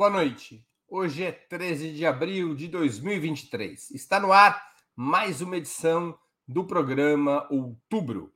[0.00, 0.66] Boa noite.
[0.88, 3.90] Hoje é 13 de abril de 2023.
[3.90, 4.58] Está no ar
[4.96, 6.18] mais uma edição
[6.48, 8.32] do programa Outubro.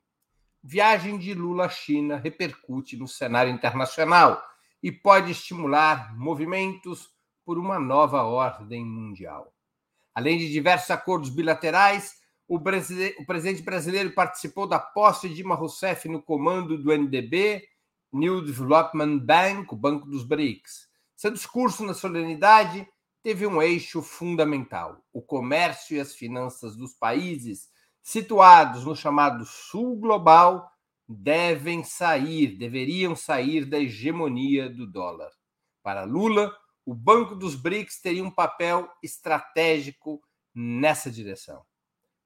[0.62, 4.42] Viagem de Lula à China repercute no cenário internacional
[4.82, 7.08] e pode estimular movimentos
[7.46, 9.50] por uma nova ordem mundial.
[10.14, 12.12] Além de diversos acordos bilaterais,
[12.46, 17.66] o, presidente brasileiro participou da posse de Dilma Rousseff no comando do NDB,
[18.12, 22.86] New Development Bank, o Banco dos BRICS seu discurso na solenidade
[23.22, 27.68] teve um eixo fundamental: o comércio e as finanças dos países
[28.02, 30.70] situados no chamado Sul Global
[31.08, 35.30] devem sair, deveriam sair da hegemonia do dólar.
[35.82, 36.54] Para Lula,
[36.84, 40.22] o Banco dos BRICS teria um papel estratégico
[40.54, 41.62] nessa direção.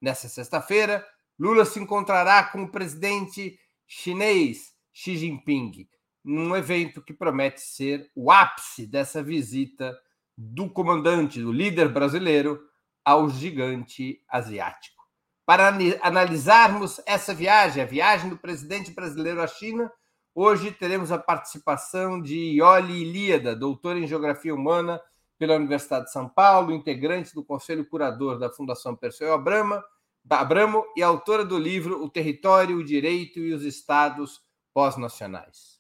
[0.00, 1.06] Nessa sexta-feira,
[1.38, 5.88] Lula se encontrará com o presidente chinês Xi Jinping
[6.28, 9.98] num evento que promete ser o ápice dessa visita
[10.36, 12.60] do comandante, do líder brasileiro,
[13.02, 15.02] ao gigante asiático.
[15.46, 19.90] Para analisarmos essa viagem, a viagem do presidente brasileiro à China,
[20.34, 25.00] hoje teremos a participação de Ioli Ilíada, doutora em Geografia Humana
[25.38, 29.82] pela Universidade de São Paulo, integrante do Conselho Curador da Fundação Perseu Abramo,
[30.28, 34.42] Abramo e autora do livro O Território, o Direito e os Estados
[34.74, 35.77] Pós-Nacionais.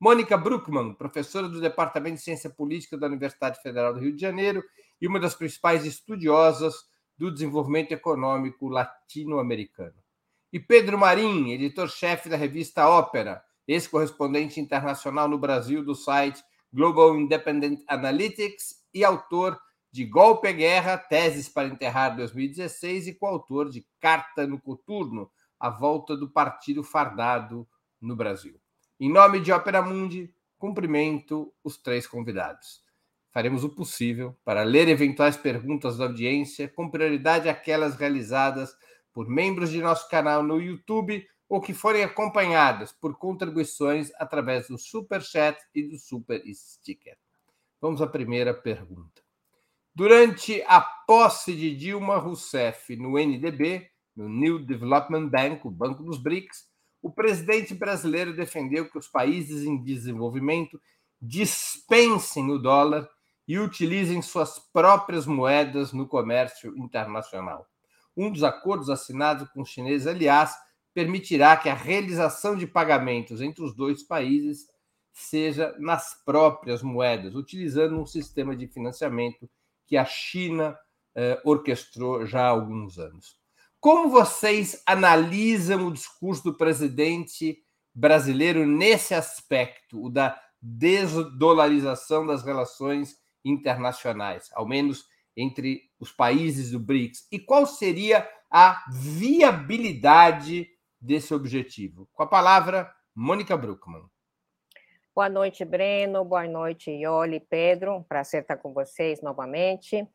[0.00, 4.62] Mônica Bruckmann, professora do Departamento de Ciência Política da Universidade Federal do Rio de Janeiro
[5.00, 6.74] e uma das principais estudiosas
[7.16, 9.94] do desenvolvimento econômico latino-americano.
[10.52, 17.80] E Pedro Marim, editor-chefe da revista Ópera, ex-correspondente internacional no Brasil do site Global Independent
[17.88, 19.58] Analytics e autor
[19.92, 25.70] de Golpe e Guerra, Teses para Enterrar 2016 e coautor de Carta no Coturno, a
[25.70, 27.66] volta do Partido Fardado
[28.00, 28.60] no Brasil.
[29.00, 32.80] Em nome de Opera Mundi, cumprimento os três convidados.
[33.32, 38.72] Faremos o possível para ler eventuais perguntas da audiência, com prioridade aquelas realizadas
[39.12, 44.78] por membros de nosso canal no YouTube ou que forem acompanhadas por contribuições através do
[44.78, 47.18] Super Chat e do Super Sticker.
[47.80, 49.22] Vamos à primeira pergunta.
[49.92, 56.18] Durante a posse de Dilma Rousseff no NDB, no New Development Bank, o Banco dos
[56.18, 56.72] BRICS,
[57.04, 60.80] o presidente brasileiro defendeu que os países em desenvolvimento
[61.20, 63.06] dispensem o dólar
[63.46, 67.68] e utilizem suas próprias moedas no comércio internacional.
[68.16, 70.56] Um dos acordos assinados com os chineses, aliás,
[70.94, 74.66] permitirá que a realização de pagamentos entre os dois países
[75.12, 79.46] seja nas próprias moedas, utilizando um sistema de financiamento
[79.86, 80.74] que a China
[81.14, 83.43] eh, orquestrou já há alguns anos.
[83.84, 87.62] Como vocês analisam o discurso do presidente
[87.94, 93.14] brasileiro nesse aspecto, o da desdolarização das relações
[93.44, 95.04] internacionais, ao menos
[95.36, 97.28] entre os países do BRICS?
[97.30, 100.66] E qual seria a viabilidade
[100.98, 102.08] desse objetivo?
[102.14, 104.08] Com a palavra, Mônica Bruckmann.
[105.14, 106.24] Boa noite, Breno.
[106.24, 108.02] Boa noite, Ioli, Pedro.
[108.08, 110.08] Prazer estar com vocês novamente.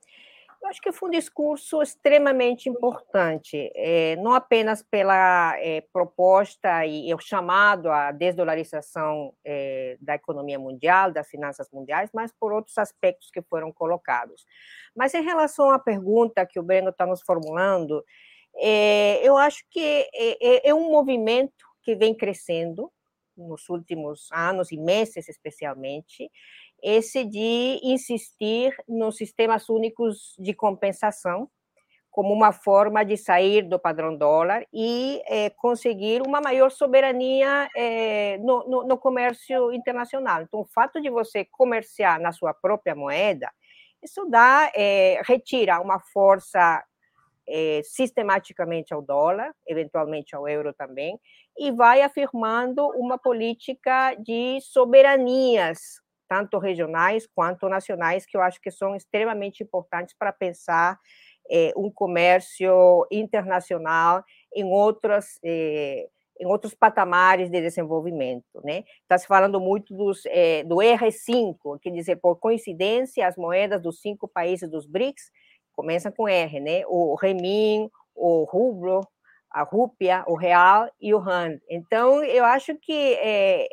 [0.61, 7.13] Eu acho que foi um discurso extremamente importante, é, não apenas pela é, proposta e
[7.13, 13.31] o chamado à desdolarização é, da economia mundial, das finanças mundiais, mas por outros aspectos
[13.31, 14.45] que foram colocados.
[14.93, 18.03] Mas em relação à pergunta que o Breno está nos formulando,
[19.23, 20.09] eu acho que
[20.63, 22.91] é um movimento que vem crescendo
[23.37, 26.29] nos últimos anos e meses, especialmente,
[26.84, 31.50] esse de insistir nos sistemas únicos de compensação
[32.12, 38.38] como uma forma de sair do padrão dólar e é, conseguir uma maior soberania é,
[38.39, 40.42] no, no, no, comércio internacional.
[40.42, 43.50] Então, o fato de você comerciar na sua própria moeda,
[44.03, 46.83] isso dá, é, retira uma força
[47.83, 51.19] sistematicamente ao dólar, eventualmente ao euro também,
[51.57, 58.69] e vai afirmando uma política de soberanias tanto regionais quanto nacionais, que eu acho que
[58.69, 60.99] são extremamente importantes para pensar
[61.49, 64.23] é, um comércio internacional
[64.53, 66.07] em outras é,
[66.39, 68.85] em outros patamares de desenvolvimento, né?
[69.01, 73.99] Está se falando muito dos, é, do R5, quer dizer, por coincidência, as moedas dos
[73.99, 75.29] cinco países dos BRICS
[75.73, 76.83] começam com R, né?
[76.87, 79.05] O Remin, o Rublo,
[79.51, 81.57] a Rúpia, o Real e o Rand.
[81.69, 83.67] Então, eu acho que é,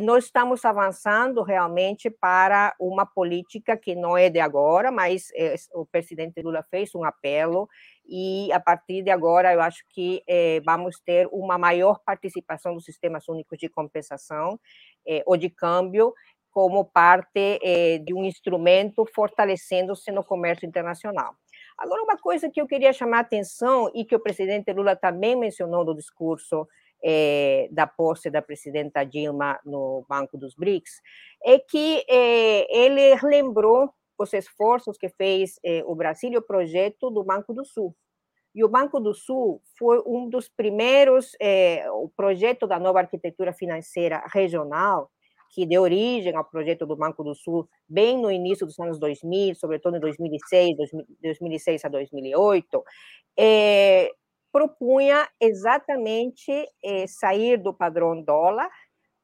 [0.00, 5.84] nós estamos avançando realmente para uma política que não é de agora, mas é, o
[5.84, 7.68] presidente Lula fez um apelo
[8.06, 12.84] e a partir de agora eu acho que é, vamos ter uma maior participação dos
[12.84, 14.60] sistemas únicos de compensação
[15.04, 16.14] é, ou de câmbio
[16.52, 17.60] como parte
[18.04, 21.36] de um instrumento fortalecendo-se no comércio internacional.
[21.78, 25.36] Agora, uma coisa que eu queria chamar a atenção e que o presidente Lula também
[25.36, 26.66] mencionou no discurso
[27.02, 31.00] eh, da posse da presidenta Dilma no Banco dos BRICS,
[31.44, 37.10] é que eh, ele lembrou os esforços que fez eh, o Brasil e o projeto
[37.10, 37.94] do Banco do Sul.
[38.54, 41.36] E o Banco do Sul foi um dos primeiros,
[41.92, 45.08] o projeto da nova arquitetura financeira regional,
[45.50, 49.54] que deu origem ao projeto do Banco do Sul bem no início dos anos 2000,
[49.56, 50.76] sobretudo em 2006,
[51.20, 52.84] 2006 a 2008,
[53.36, 54.10] é,
[54.52, 56.50] propunha exatamente
[56.84, 58.70] é, sair do padrão dólar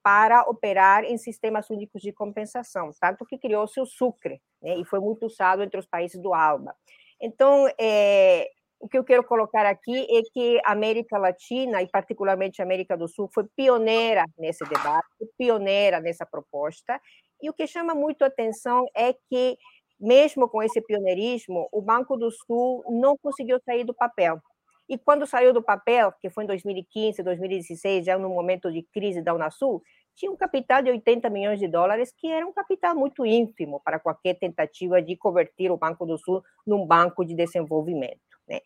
[0.02, 5.00] para operar em sistemas únicos de compensação, tanto que criou-se o Sucre, né, e foi
[5.00, 6.75] muito usado entre os países do ALBA.
[7.20, 12.61] Então, é, o que eu quero colocar aqui é que a América Latina, e particularmente
[12.61, 17.00] a América do Sul, foi pioneira nesse debate, pioneira nessa proposta,
[17.43, 19.58] e o que chama muito atenção é que,
[19.99, 24.40] mesmo com esse pioneirismo, o Banco do Sul não conseguiu sair do papel.
[24.88, 29.21] E quando saiu do papel, que foi em 2015, 2016, já no momento de crise
[29.21, 29.83] da Unasul,
[30.15, 33.99] tinha um capital de 80 milhões de dólares, que era um capital muito ínfimo para
[33.99, 38.21] qualquer tentativa de converter o Banco do Sul num banco de desenvolvimento.
[38.49, 38.61] Né?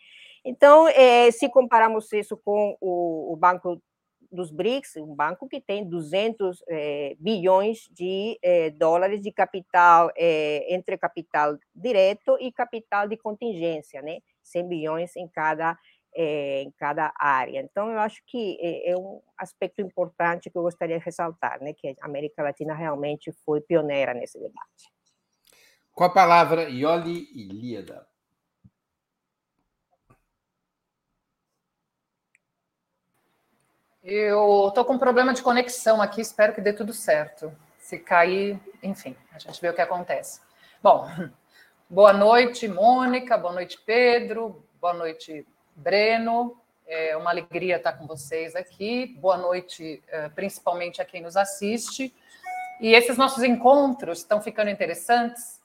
[0.45, 3.83] Então, é, se compararmos isso com o, o, Banco
[4.31, 10.97] dos BRICS, um banco que tem 200 é, bilhões de é, dólares de capital, entre
[10.97, 14.19] capital direto e capital de contingência, né?
[14.45, 15.77] 100 bilhões em cada,
[16.23, 17.61] é, em cada área.
[17.61, 21.73] Então, eu acho que é, é, um aspecto importante que eu gostaria de ressaltar, né?
[21.73, 24.93] que a América Latina realmente foi pioneira nesse debate.
[25.93, 28.07] Com a palavra, Ioli Ilíada.
[34.03, 37.51] Eu estou com um problema de conexão aqui, espero que dê tudo certo.
[37.79, 40.43] Se cair, enfim, a gente vê o que acontece.
[40.83, 41.07] Bom,
[41.89, 45.47] boa noite, Mônica, boa noite, Pedro, boa noite,
[45.77, 46.61] Breno.
[46.87, 49.17] É uma alegria estar com vocês aqui.
[49.21, 52.13] Boa noite, eh, principalmente a quem nos assiste.
[52.81, 55.61] E esses nossos encontros estão ficando interessantes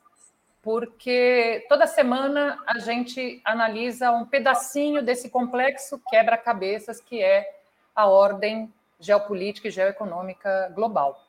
[0.62, 7.48] porque toda semana a gente analisa um pedacinho desse complexo quebra-cabeças que é
[7.96, 11.24] a ordem geopolítica e geoeconômica global.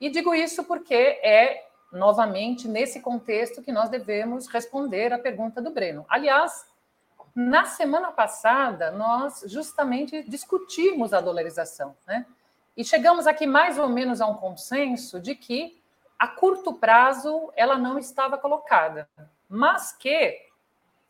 [0.00, 5.70] E digo isso porque é, novamente, nesse contexto que nós devemos responder à pergunta do
[5.70, 6.06] Breno.
[6.08, 6.66] Aliás,
[7.34, 12.26] na semana passada, nós justamente discutimos a dolarização, né?
[12.76, 15.80] E chegamos aqui mais ou menos a um consenso de que
[16.18, 19.08] a curto prazo ela não estava colocada,
[19.48, 20.38] mas que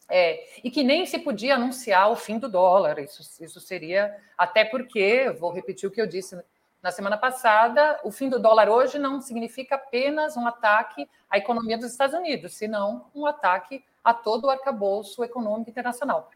[0.09, 2.99] é, e que nem se podia anunciar o fim do dólar.
[2.99, 6.37] Isso, isso seria, até porque, vou repetir o que eu disse
[6.83, 11.77] na semana passada, o fim do dólar hoje não significa apenas um ataque à economia
[11.77, 16.31] dos Estados Unidos, senão um ataque a todo o arcabouço econômico internacional.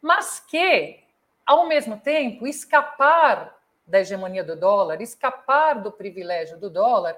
[0.00, 1.00] Mas que,
[1.44, 3.54] ao mesmo tempo, escapar
[3.86, 7.16] da hegemonia do dólar, escapar do privilégio do dólar,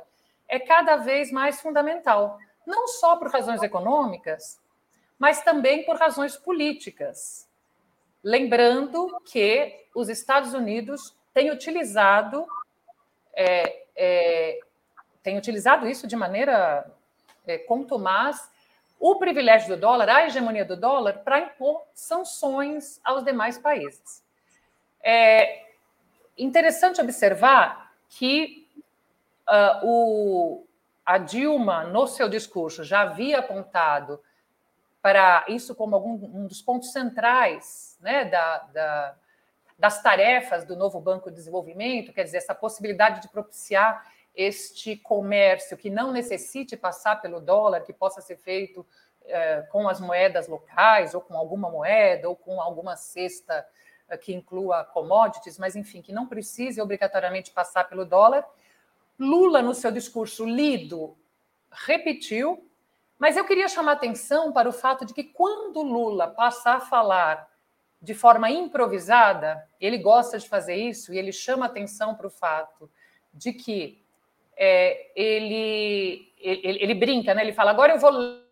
[0.48, 4.60] é cada vez mais fundamental, não só por razões econômicas,
[5.18, 7.48] mas também por razões políticas.
[8.22, 12.46] Lembrando que os Estados Unidos têm utilizado,
[13.36, 14.60] é, é,
[15.22, 16.90] têm utilizado isso de maneira
[17.46, 18.50] é, contumaz,
[18.98, 24.24] o privilégio do dólar, a hegemonia do dólar, para impor sanções aos demais países.
[25.02, 25.64] É
[26.38, 28.66] interessante observar que
[29.48, 30.66] uh, o,
[31.04, 34.20] a Dilma, no seu discurso, já havia apontado
[35.02, 39.14] para isso como algum, um dos pontos centrais né, da, da,
[39.78, 45.76] das tarefas do novo Banco de Desenvolvimento, quer dizer, essa possibilidade de propiciar este comércio
[45.76, 48.86] que não necessite passar pelo dólar, que possa ser feito
[49.24, 53.66] é, com as moedas locais, ou com alguma moeda, ou com alguma cesta
[54.08, 58.44] é, que inclua commodities, mas enfim, que não precise obrigatoriamente passar pelo dólar.
[59.18, 61.16] Lula, no seu discurso lido,
[61.70, 62.68] repetiu
[63.18, 67.48] mas eu queria chamar atenção para o fato de que quando Lula passar a falar
[68.04, 72.90] de forma improvisada, ele gosta de fazer isso e ele chama atenção para o fato
[73.32, 74.04] de que
[74.56, 77.42] é, ele, ele, ele brinca, né?
[77.42, 78.44] Ele fala: agora eu vou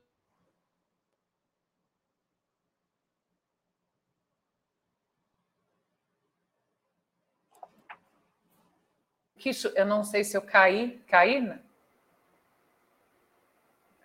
[9.75, 11.61] eu não sei se eu caí, caí, né?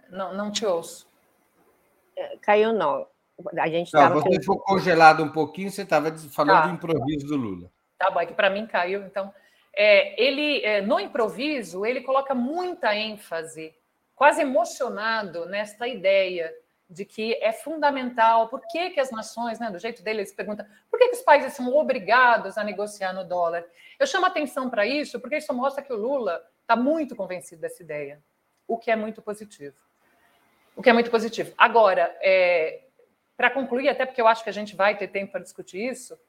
[0.10, 1.08] Não, não te ouço.
[2.16, 3.08] É, caiu, não.
[3.60, 4.16] A gente estava.
[4.16, 4.42] Você com...
[4.42, 6.68] ficou congelado um pouquinho, você estava falando tá.
[6.68, 7.72] do improviso do Lula.
[7.98, 9.34] Tá bom, é que para mim caiu, então.
[9.76, 13.76] é, ele, é, no improviso, ele coloca muita ênfase,
[14.16, 16.52] quase emocionado, nesta ideia
[16.90, 20.66] de que é fundamental, por que, que as nações, né, do jeito dele, eles perguntam,
[20.90, 23.64] por que, que os países são obrigados a negociar no dólar?
[24.00, 27.84] Eu chamo atenção para isso, porque isso mostra que o Lula está muito convencido dessa
[27.84, 28.20] ideia,
[28.68, 29.76] o que é muito positivo.
[30.76, 31.54] O que é muito positivo.
[31.58, 32.87] Agora, é,
[33.38, 36.20] para concluir, até porque eu acho que a gente vai ter tempo para discutir isso,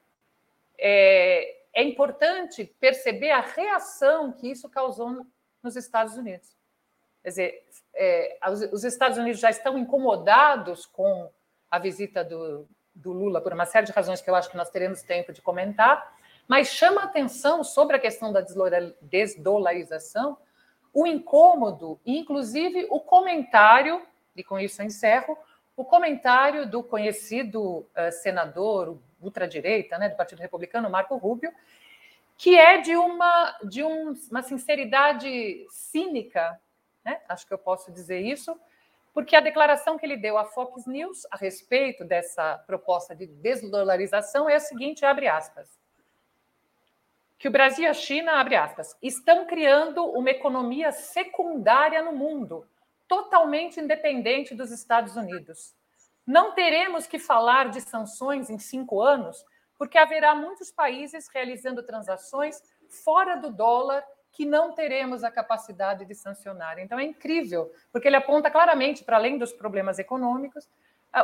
[0.77, 5.25] é, é importante perceber a reação que isso causou
[5.61, 6.55] nos Estados Unidos.
[7.23, 8.39] Quer dizer, é,
[8.71, 11.29] os Estados Unidos já estão incomodados com
[11.69, 14.69] a visita do, do, Lula por uma série de razões que eu acho que nós
[14.69, 16.15] teremos tempo de comentar,
[16.47, 18.41] mas chama atenção sobre a questão da
[19.01, 20.37] desdolarização,
[20.93, 24.01] o incômodo, inclusive o comentário,
[24.35, 25.37] e com isso eu encerro,
[25.81, 31.51] o comentário do conhecido uh, senador ultradireita, né, do Partido Republicano, Marco Rubio,
[32.37, 36.59] que é de uma, de um, uma sinceridade cínica
[37.03, 37.21] né?
[37.27, 38.59] acho que eu posso dizer isso,
[39.13, 44.49] porque a declaração que ele deu à Fox News a respeito dessa proposta de desdolarização
[44.49, 45.67] é a seguinte, abre aspas,
[47.37, 52.67] que o Brasil e a China, abre aspas, estão criando uma economia secundária no mundo,
[53.09, 55.75] totalmente independente dos Estados Unidos.
[56.25, 59.43] Não teremos que falar de sanções em cinco anos,
[59.79, 62.61] porque haverá muitos países realizando transações
[63.03, 66.77] fora do dólar que não teremos a capacidade de sancionar.
[66.77, 70.69] Então é incrível, porque ele aponta claramente, para além dos problemas econômicos,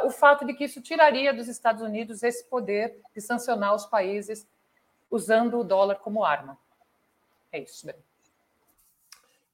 [0.03, 4.47] o fato de que isso tiraria dos Estados Unidos esse poder de sancionar os países
[5.11, 6.57] usando o dólar como arma.
[7.51, 7.87] É isso.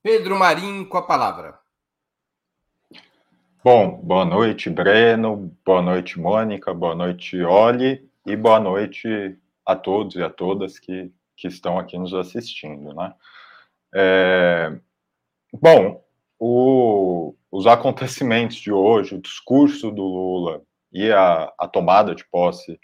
[0.02, 1.60] Pedro Marim, com a palavra.
[3.64, 10.16] Bom, boa noite, Breno, boa noite, Mônica, boa noite, Oli, e boa noite a todos
[10.16, 13.14] e a todas que, que estão aqui nos assistindo, né?
[13.94, 14.80] É,
[15.54, 16.04] bom,
[16.40, 22.80] o, os acontecimentos de hoje, o discurso do Lula e a, a tomada de posse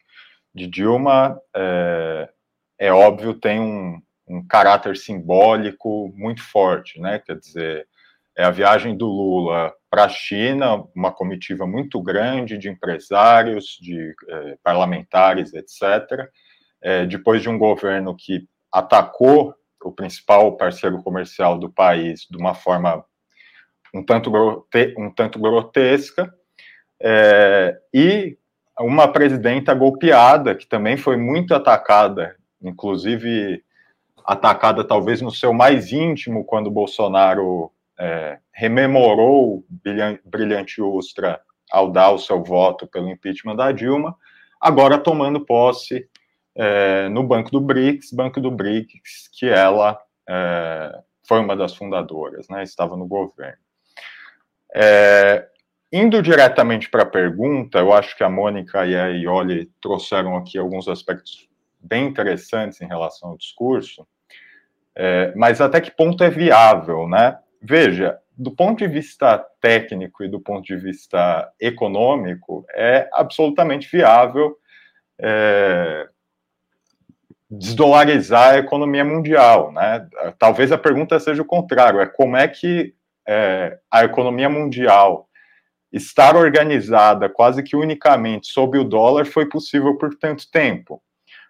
[0.53, 2.29] de Dilma, é,
[2.77, 7.17] é óbvio, tem um, um caráter simbólico muito forte, né?
[7.17, 7.87] Quer dizer,
[8.37, 14.13] é a viagem do Lula para a China, uma comitiva muito grande de empresários, de
[14.29, 16.29] é, parlamentares, etc.,
[16.79, 22.53] é, depois de um governo que atacou o principal parceiro comercial do país de uma
[22.53, 23.03] forma
[23.91, 26.31] um tanto, grote, um tanto grotesca,
[27.01, 28.37] é, e
[28.79, 33.63] uma presidenta golpeada, que também foi muito atacada, inclusive
[34.23, 39.65] atacada talvez no seu mais íntimo, quando Bolsonaro é, rememorou
[40.25, 44.15] brilhante, Ustra ao dar o seu voto pelo impeachment da Dilma,
[44.59, 46.07] agora tomando posse
[46.55, 52.47] é, no Banco do BRICS, Banco do BRICS, que ela é, foi uma das fundadoras,
[52.47, 53.57] né, estava no governo.
[54.73, 55.47] É,
[55.91, 60.57] indo diretamente para a pergunta, eu acho que a Mônica e a Ioli trouxeram aqui
[60.57, 61.47] alguns aspectos
[61.79, 64.07] bem interessantes em relação ao discurso,
[64.95, 67.37] é, mas até que ponto é viável, né?
[67.69, 74.55] Veja, do ponto de vista técnico e do ponto de vista econômico, é absolutamente viável
[75.19, 76.07] é,
[77.51, 80.07] desdolarizar a economia mundial, né?
[80.39, 82.93] Talvez a pergunta seja o contrário, é como é que
[83.27, 85.27] é, a economia mundial
[85.91, 91.03] estar organizada quase que unicamente sob o dólar foi possível por tanto tempo.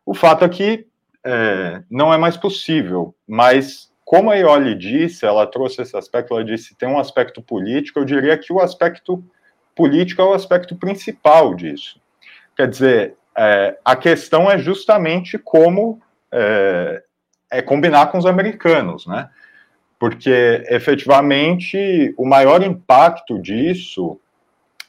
[0.04, 0.88] O fato é que
[1.24, 6.42] é, não é mais possível, mas como a Ioli disse, ela trouxe esse aspecto, ela
[6.42, 9.22] disse tem um aspecto político, eu diria que o aspecto
[9.76, 12.00] político é o aspecto principal disso.
[12.56, 17.04] Quer dizer, é, a questão é justamente como é,
[17.52, 19.30] é, combinar com os americanos, né?
[20.00, 24.18] Porque efetivamente o maior impacto disso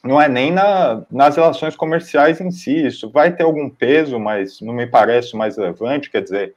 [0.01, 4.61] não é nem na, nas relações comerciais em si, isso vai ter algum peso, mas
[4.61, 6.55] não me parece mais relevante, quer dizer,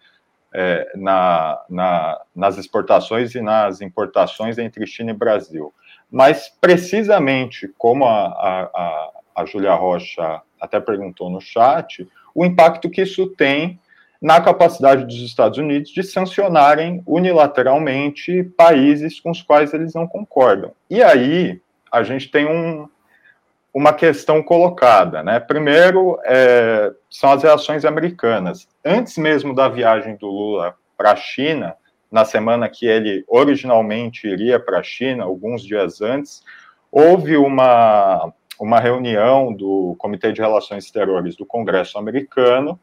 [0.52, 5.72] é, na, na, nas exportações e nas importações entre China e Brasil.
[6.10, 13.02] Mas precisamente como a, a, a Júlia Rocha até perguntou no chat, o impacto que
[13.02, 13.80] isso tem
[14.20, 20.72] na capacidade dos Estados Unidos de sancionarem unilateralmente países com os quais eles não concordam.
[20.88, 22.88] E aí a gente tem um,
[23.74, 25.40] uma questão colocada, né?
[25.40, 28.68] Primeiro é, são as reações americanas.
[28.84, 31.76] Antes mesmo da viagem do Lula para a China,
[32.10, 36.42] na semana que ele originalmente iria para a China, alguns dias antes,
[36.90, 42.78] houve uma uma reunião do Comitê de Relações Exteriores do Congresso americano,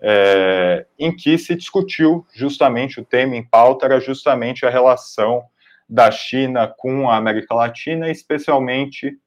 [0.00, 5.42] é, em que se discutiu justamente o tema em pauta era justamente a relação
[5.88, 9.18] da China com a América Latina, especialmente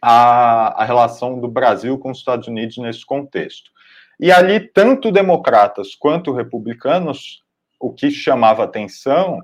[0.00, 3.70] a, a relação do Brasil com os Estados Unidos nesse contexto.
[4.18, 7.42] E ali, tanto democratas quanto republicanos,
[7.78, 9.42] o que chamava atenção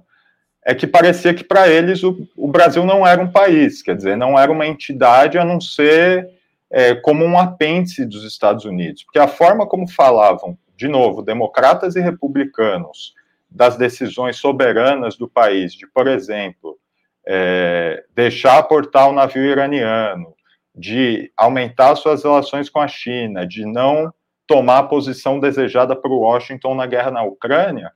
[0.65, 4.17] é que parecia que para eles o, o, Brasil não era um país, quer dizer,
[4.17, 6.31] não era uma entidade a não ser
[6.71, 11.97] é, como um apêndice dos Estados Unidos, porque a forma como falavam, de novo, democratas
[11.97, 13.15] e republicanos,
[13.51, 16.79] das decisões soberanas do país, de, por exemplo,
[17.27, 20.35] é, deixar aportar o navio iraniano,
[20.75, 24.13] de aumentar suas relações com a China, de não
[24.53, 27.91] tomar a posição desejada por Washington na guerra na Ucrânia,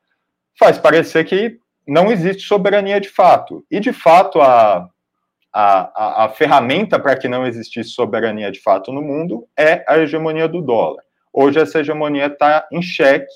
[0.59, 3.63] faz parecer que não existe soberania de fato.
[3.71, 4.89] E, de fato, a,
[5.53, 10.49] a, a, ferramenta para que não existisse soberania de fato no mundo é a hegemonia
[10.49, 11.03] do dólar.
[11.31, 13.31] Hoje, essa hegemonia está em xeque,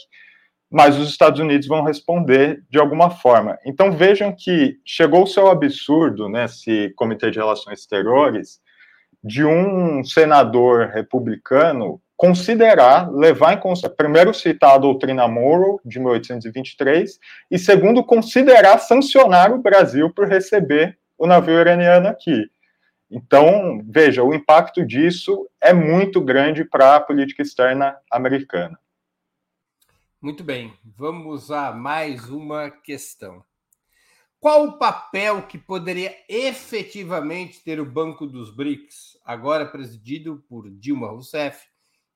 [0.70, 3.58] mas os Estados Unidos vão responder de alguma forma.
[3.66, 8.60] Então, vejam que chegou o seu absurdo nesse Comitê de Relações Exteriores
[9.22, 17.18] de um senador republicano considerar, levar em consideração, primeiro citar a doutrina Monroe, de 1823,
[17.50, 22.50] e segundo, considerar sancionar o Brasil por receber o navio iraniano aqui.
[23.10, 28.78] Então, veja, o impacto disso é muito grande para a política externa americana.
[30.20, 33.42] Muito bem, vamos a mais uma questão.
[34.38, 41.08] Qual o papel que poderia efetivamente ter o Banco dos BRICS, agora presidido por Dilma
[41.08, 41.69] Rousseff,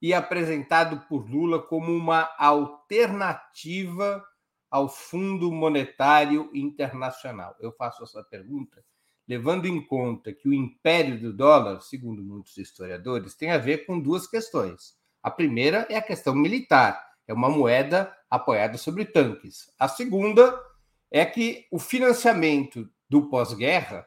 [0.05, 4.23] e apresentado por Lula como uma alternativa
[4.71, 7.57] ao Fundo Monetário Internacional?
[7.59, 8.85] Eu faço essa pergunta
[9.27, 13.99] levando em conta que o império do dólar, segundo muitos historiadores, tem a ver com
[13.99, 14.95] duas questões.
[15.23, 19.73] A primeira é a questão militar, é uma moeda apoiada sobre tanques.
[19.81, 20.55] A segunda
[21.11, 24.07] é que o financiamento do pós-guerra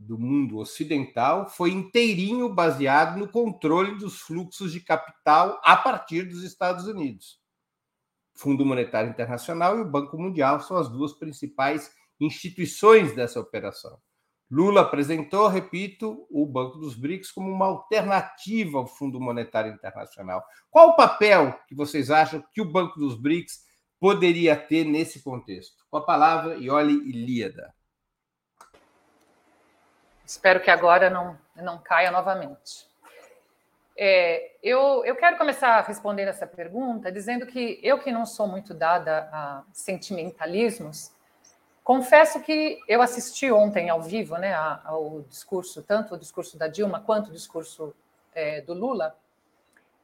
[0.00, 6.42] do mundo ocidental foi inteirinho baseado no controle dos fluxos de capital a partir dos
[6.42, 7.38] Estados Unidos.
[8.34, 13.98] O Fundo Monetário Internacional e o Banco Mundial são as duas principais instituições dessa operação.
[14.50, 20.42] Lula apresentou, repito, o Banco dos BRICS como uma alternativa ao Fundo Monetário Internacional.
[20.70, 23.60] Qual o papel que vocês acham que o Banco dos BRICS
[24.00, 25.84] poderia ter nesse contexto?
[25.90, 27.72] Com a palavra, Ioli Ilíada.
[30.30, 32.88] Espero que agora não, não caia novamente.
[33.96, 38.72] É, eu, eu quero começar respondendo essa pergunta dizendo que eu, que não sou muito
[38.72, 41.10] dada a sentimentalismos,
[41.82, 47.00] confesso que eu assisti ontem ao vivo né, ao discurso, tanto o discurso da Dilma
[47.00, 47.92] quanto o discurso
[48.32, 49.18] é, do Lula,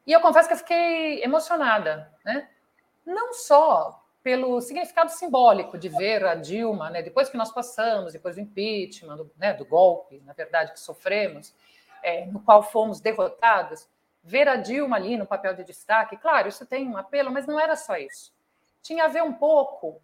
[0.05, 2.49] e eu confesso que eu fiquei emocionada, né?
[3.07, 8.35] não só pelo significado simbólico de ver a Dilma, né, depois que nós passamos, depois
[8.35, 11.55] do impeachment, do, né, do golpe, na verdade, que sofremos,
[12.03, 13.89] é, no qual fomos derrotados,
[14.25, 17.61] ver a Dilma ali no papel de destaque, claro, isso tem um apelo, mas não
[17.61, 18.35] era só isso.
[18.83, 20.03] Tinha a ver um pouco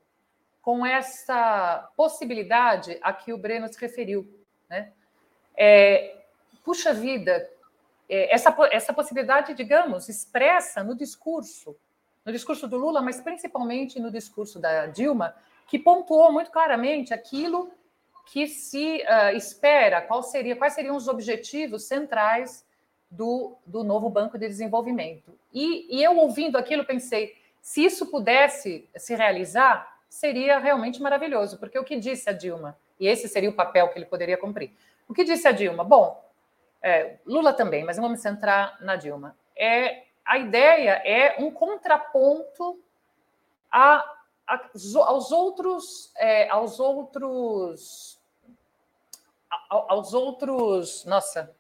[0.63, 4.25] com essa possibilidade a que o Breno se referiu.
[4.71, 4.93] Né?
[5.57, 6.23] É,
[6.65, 7.51] puxa vida,
[8.09, 11.77] é, essa, essa possibilidade, digamos, expressa no discurso
[12.25, 15.35] no discurso do Lula, mas principalmente no discurso da Dilma,
[15.67, 17.71] que pontuou muito claramente aquilo
[18.27, 22.65] que se uh, espera, qual seria, quais seriam os objetivos centrais
[23.11, 25.37] do, do novo Banco de Desenvolvimento.
[25.53, 31.79] E, e eu, ouvindo aquilo, pensei: se isso pudesse se realizar, seria realmente maravilhoso, porque
[31.79, 34.73] o que disse a Dilma, e esse seria o papel que ele poderia cumprir.
[35.09, 35.83] O que disse a Dilma?
[35.85, 36.23] Bom,
[36.83, 39.37] é, Lula também, mas vamos centrar na Dilma.
[39.57, 42.81] É a ideia é um contraponto
[43.71, 43.99] a,
[44.47, 44.71] a,
[45.07, 48.21] aos outros, é, aos outros,
[49.51, 51.55] a, aos outros, nossa,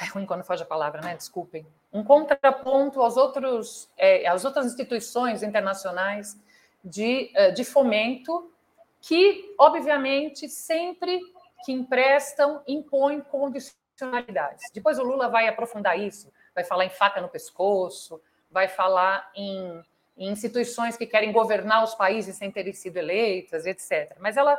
[0.00, 1.16] é ruim quando foge a palavra, né?
[1.16, 1.66] Desculpem.
[1.92, 6.38] Um contraponto aos outros, é, às outras instituições internacionais
[6.84, 8.52] de, é, de fomento
[9.00, 11.20] que, obviamente, sempre
[11.64, 14.70] que emprestam, impõem condicionalidades.
[14.72, 18.20] Depois o Lula vai aprofundar isso vai falar em faca no pescoço,
[18.50, 19.82] vai falar em,
[20.16, 24.16] em instituições que querem governar os países sem terem sido eleitas, etc.
[24.18, 24.58] Mas ela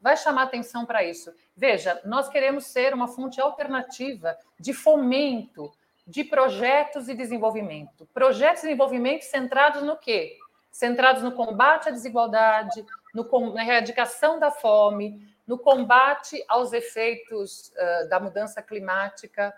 [0.00, 1.32] vai chamar atenção para isso.
[1.56, 5.72] Veja, nós queremos ser uma fonte alternativa de fomento
[6.06, 8.08] de projetos de desenvolvimento.
[8.12, 10.36] Projetos de desenvolvimento centrados no quê?
[10.70, 12.84] Centrados no combate à desigualdade,
[13.14, 19.54] no, na erradicação da fome, no combate aos efeitos uh, da mudança climática,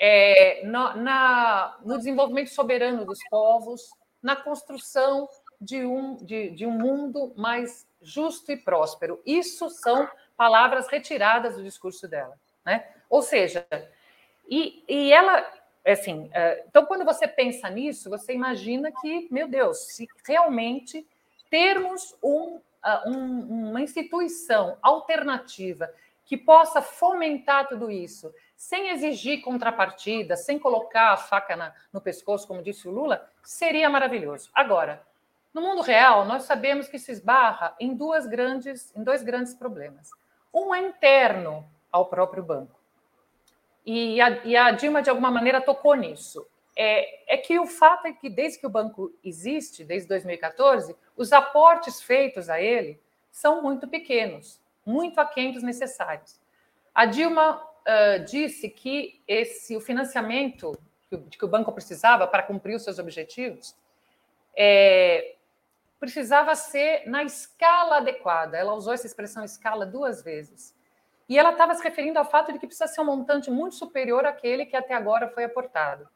[0.00, 3.90] é, no, na, no desenvolvimento soberano dos povos,
[4.22, 5.28] na construção
[5.60, 9.20] de um, de, de um mundo mais justo e próspero.
[9.26, 12.34] Isso são palavras retiradas do discurso dela.
[12.64, 12.88] Né?
[13.10, 13.66] Ou seja,
[14.48, 15.46] e, e ela,
[15.86, 21.06] assim, é, então quando você pensa nisso, você imagina que, meu Deus, se realmente
[21.50, 22.58] termos um,
[23.06, 25.92] um, uma instituição alternativa
[26.30, 32.46] que possa fomentar tudo isso, sem exigir contrapartida, sem colocar a faca na, no pescoço,
[32.46, 34.48] como disse o Lula, seria maravilhoso.
[34.54, 35.04] Agora,
[35.52, 40.08] no mundo real, nós sabemos que se esbarra em duas grandes, em dois grandes problemas.
[40.54, 42.78] Um é interno ao próprio banco.
[43.84, 46.46] E a, e a Dilma, de alguma maneira, tocou nisso.
[46.76, 51.32] É, é, que o fato é que, desde que o banco existe, desde 2014, os
[51.32, 56.40] aportes feitos a ele são muito pequenos, muito aquém dos necessários.
[56.94, 60.72] A Dilma uh, disse que esse, o financiamento
[61.08, 63.76] que o, que o banco precisava para cumprir os seus objetivos
[64.56, 65.36] é,
[65.98, 68.56] precisava ser na escala adequada.
[68.56, 70.74] Ela usou essa expressão escala duas vezes.
[71.28, 74.24] E ela estava se referindo ao fato de que precisa ser um montante muito superior
[74.24, 76.08] àquele que até agora foi aportado.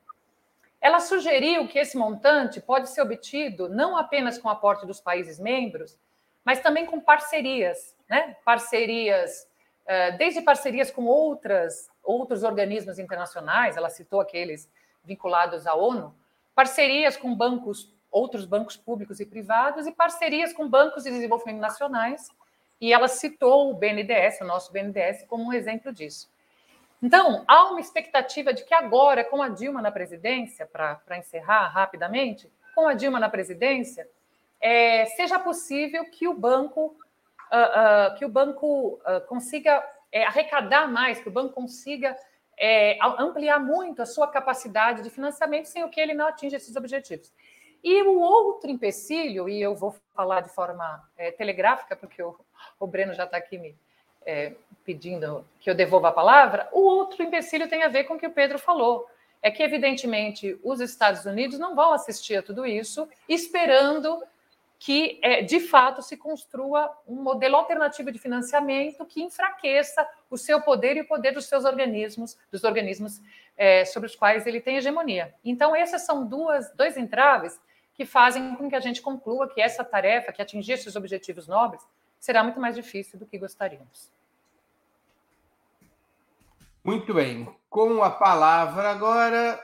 [0.81, 5.38] Ela sugeriu que esse montante pode ser obtido não apenas com o aporte dos países
[5.38, 5.98] membros,
[6.44, 8.37] mas também com parcerias, né?
[8.45, 9.47] Parcerias,
[9.87, 14.71] eh, desde parcerias com outras, outros organismos internacionais, ela citou aqueles
[15.05, 16.14] vinculados à ONU,
[16.55, 22.31] parcerias com bancos outros bancos públicos e privados e parcerias com bancos de desenvolvimento nacionais.
[22.81, 26.31] E ela citou o BNDES, o nosso BNDES, como um exemplo disso.
[27.03, 32.49] Então, há uma expectativa de que agora, com a Dilma na presidência, para encerrar rapidamente,
[32.73, 34.09] com a Dilma na presidência,
[34.61, 36.97] é, seja possível que o banco
[37.55, 42.17] uh, que o banco uh, consiga é, arrecadar mais, que o banco consiga
[42.59, 46.77] é, ampliar muito a sua capacidade de financiamento, sem o que ele não atinja esses
[46.77, 47.33] objetivos.
[47.83, 52.35] E o outro empecilho, e eu vou falar de forma é, telegráfica, porque o,
[52.81, 53.77] o Breno já está aqui me
[54.25, 58.19] é, pedindo que eu devolva a palavra, o outro empecilho tem a ver com o
[58.19, 59.07] que o Pedro falou.
[59.43, 64.23] É que, evidentemente, os Estados Unidos não vão assistir a tudo isso esperando
[64.85, 70.61] que, é, de fato, se construa um modelo alternativo de financiamento que enfraqueça o seu
[70.61, 73.18] poder e o poder dos seus organismos, dos organismos
[73.57, 75.35] é, sobre os quais ele tem hegemonia.
[75.42, 77.59] Então, essas são duas, dois entraves
[77.94, 81.83] que fazem com que a gente conclua que essa tarefa, que atingir esses objetivos nobres,
[82.20, 84.12] será muito mais difícil do que gostaríamos.
[86.85, 87.49] Muito bem.
[87.70, 89.59] Com a palavra agora,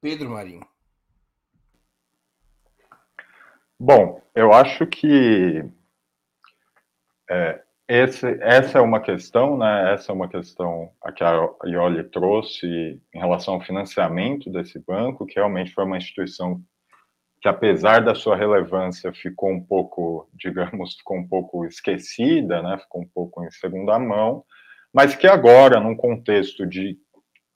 [0.00, 0.69] Pedro Marinho.
[3.82, 5.64] Bom, eu acho que
[7.30, 9.94] é, esse, essa é uma questão, né?
[9.94, 12.66] Essa é uma questão a que a Ioli trouxe
[13.14, 16.60] em relação ao financiamento desse banco, que realmente foi uma instituição
[17.40, 23.00] que apesar da sua relevância ficou um pouco, digamos, ficou um pouco esquecida, né, ficou
[23.00, 24.44] um pouco em segunda mão,
[24.92, 26.98] mas que agora, num contexto de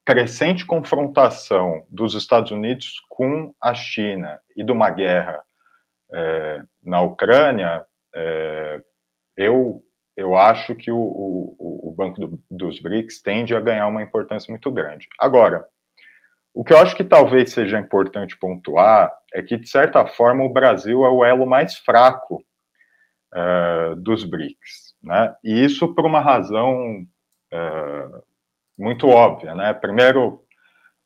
[0.06, 5.44] crescente confrontação dos Estados Unidos com a China e de uma guerra
[6.14, 8.80] é, na Ucrânia, é,
[9.36, 9.82] eu,
[10.16, 14.50] eu acho que o, o, o Banco do, dos BRICS tende a ganhar uma importância
[14.50, 15.08] muito grande.
[15.18, 15.66] Agora,
[16.54, 20.52] o que eu acho que talvez seja importante pontuar é que, de certa forma, o
[20.52, 22.44] Brasil é o elo mais fraco
[23.34, 24.94] uh, dos BRICS.
[25.02, 25.34] Né?
[25.42, 27.04] E isso por uma razão
[27.52, 28.22] uh,
[28.78, 29.52] muito óbvia.
[29.52, 29.74] Né?
[29.74, 30.44] Primeiro,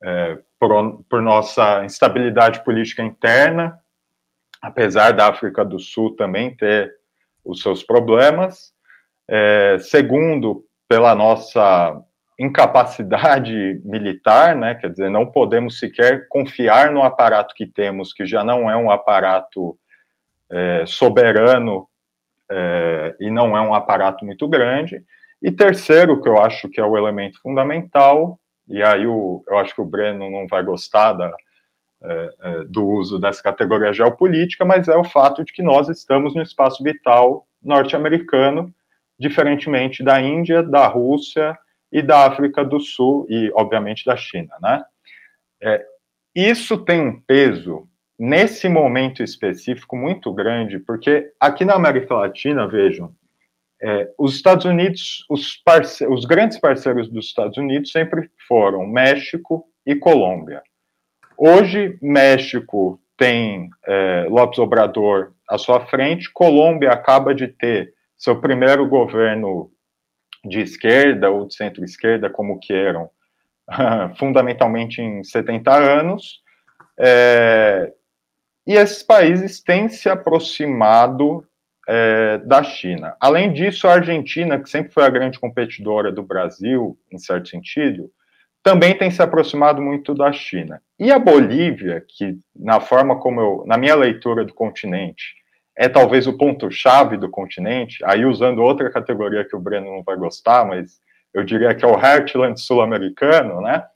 [0.04, 3.80] uh, por, por, nossa instabilidade política interna,
[4.62, 6.94] apesar da África do Sul também ter
[7.44, 8.72] os seus problemas.
[9.80, 12.02] segundo, pela nossa
[12.38, 14.74] incapacidade militar, né?
[14.74, 18.90] Quer dizer, não podemos sequer confiar no aparato que temos, que já não é um
[18.90, 19.76] aparato
[20.50, 21.88] é, soberano
[22.50, 25.02] é, e não é um aparato muito grande.
[25.42, 29.74] E terceiro, que eu acho que é o elemento fundamental, e aí o, eu acho
[29.74, 31.34] que o Breno não vai gostar da, é, é
[32.68, 36.82] do uso dessa categoria geopolítica, mas é o fato de que nós estamos no espaço
[36.82, 38.72] vital norte-americano,
[39.18, 41.58] diferentemente da Índia, da Rússia
[41.90, 44.84] e da África do Sul e, obviamente, da China, né?
[45.60, 45.84] É,
[46.34, 53.12] isso tem um peso nesse momento específico muito grande, porque aqui na América Latina, vejam,
[53.80, 55.62] é, os Estados Unidos, os,
[56.08, 60.62] os grandes parceiros dos Estados Unidos sempre foram México e Colômbia.
[61.40, 68.88] Hoje, México tem é, Lopes Obrador à sua frente, Colômbia acaba de ter seu primeiro
[68.88, 69.70] governo
[70.44, 73.08] de esquerda ou de centro-esquerda, como queiram,
[74.18, 76.42] fundamentalmente em 70 anos.
[76.98, 77.92] É,
[78.66, 81.46] e esses países têm se aproximado
[81.88, 83.16] é, da China.
[83.20, 88.10] Além disso, a Argentina, que sempre foi a grande competidora do Brasil, em certo sentido,
[88.68, 90.82] também tem se aproximado muito da China.
[91.00, 95.36] E a Bolívia, que na forma como eu, na minha leitura do continente,
[95.74, 100.18] é talvez o ponto-chave do continente, aí usando outra categoria que o Breno não vai
[100.18, 101.00] gostar, mas
[101.32, 103.86] eu diria que é o Heartland sul-americano, né?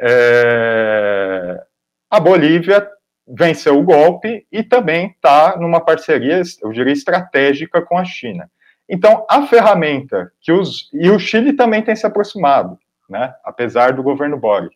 [0.00, 1.62] É,
[2.10, 2.84] a Bolívia
[3.24, 8.50] venceu o golpe e também está numa parceria, eu diria, estratégica com a China.
[8.88, 10.90] Então, a ferramenta que os.
[10.92, 12.76] E o Chile também tem se aproximado,
[13.12, 13.32] né?
[13.44, 14.74] Apesar do governo Boric.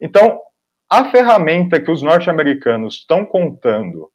[0.00, 0.40] Então,
[0.90, 4.10] a ferramenta que os norte-americanos estão contando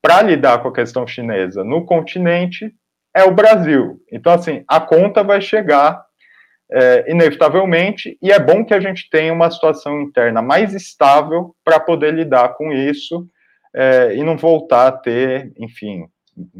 [0.00, 2.74] para lidar com a questão chinesa no continente
[3.14, 4.00] é o Brasil.
[4.10, 6.02] Então, assim, a conta vai chegar
[6.72, 11.80] é, inevitavelmente, e é bom que a gente tenha uma situação interna mais estável para
[11.80, 13.28] poder lidar com isso
[13.74, 16.06] é, e não voltar a ter, enfim,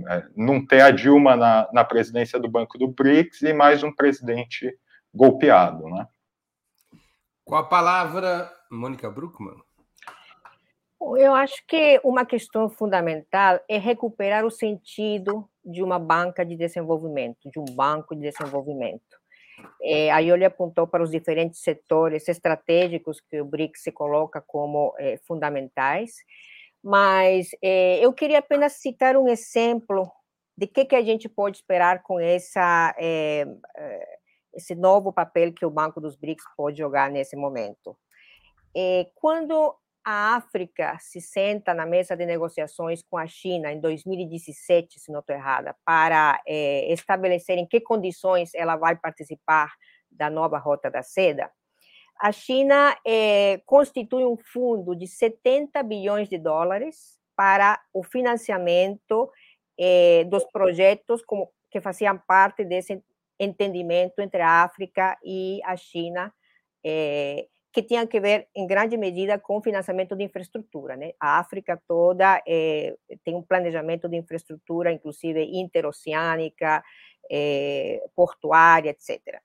[0.08, 3.92] é, não ter a Dilma na, na presidência do Banco do BRICS e mais um
[3.92, 4.74] presidente
[5.14, 6.06] golpeado, né?
[7.50, 9.60] Com a palavra, Mônica Bruckmann.
[11.18, 17.50] Eu acho que uma questão fundamental é recuperar o sentido de uma banca de desenvolvimento,
[17.50, 19.18] de um banco de desenvolvimento.
[19.82, 24.94] É, aí ele apontou para os diferentes setores estratégicos que o BRICS se coloca como
[24.96, 26.18] é, fundamentais,
[26.80, 30.08] mas é, eu queria apenas citar um exemplo
[30.56, 33.44] de que que a gente pode esperar com essa é,
[33.76, 34.19] é,
[34.54, 37.96] esse novo papel que o Banco dos BRICS pode jogar nesse momento.
[38.76, 44.98] É, quando a África se senta na mesa de negociações com a China em 2017,
[44.98, 49.72] se não estou errada, para é, estabelecer em que condições ela vai participar
[50.10, 51.50] da nova Rota da Seda,
[52.20, 59.30] a China é, constitui um fundo de 70 bilhões de dólares para o financiamento
[59.78, 63.02] é, dos projetos como, que faziam parte desse
[63.40, 66.32] entendimento entre a África e a China
[67.72, 70.96] que tinham que ver, em grande medida, com financiamento de infraestrutura.
[70.96, 71.12] Né?
[71.20, 76.82] A África toda é, tem um planejamento de infraestrutura, inclusive interoceânica,
[77.30, 79.40] é, portuária, etc.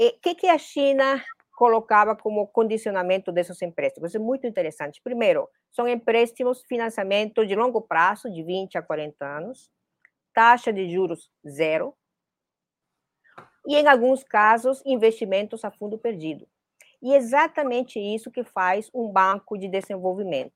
[0.00, 1.22] O que, que a China
[1.56, 4.14] colocava como condicionamento desses empréstimos?
[4.14, 5.00] É muito interessante.
[5.02, 9.70] Primeiro, são empréstimos, financiamento de longo prazo, de 20 a 40 anos,
[10.32, 11.94] taxa de juros zero,
[13.66, 16.46] e, em alguns casos, investimentos a fundo perdido.
[17.02, 20.52] E exatamente isso que faz um banco de desenvolvimento.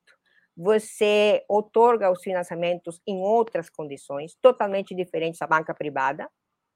[0.56, 6.28] Você otorga os financiamentos em outras condições, totalmente diferentes da banca privada,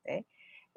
[0.07, 0.25] né?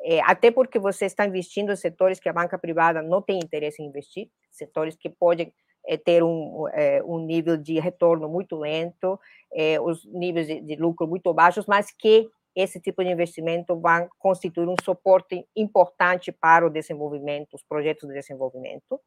[0.04, 3.82] é, até porque você está investindo em setores que a banca privada não tem interesse
[3.82, 5.54] em investir, setores que podem
[5.86, 9.20] é, ter um, é, um nível de retorno muito lento,
[9.54, 14.08] é, os níveis de, de lucro muito baixos, mas que esse tipo de investimento vai
[14.20, 19.00] constituir um suporte importante para o desenvolvimento, os projetos de desenvolvimento.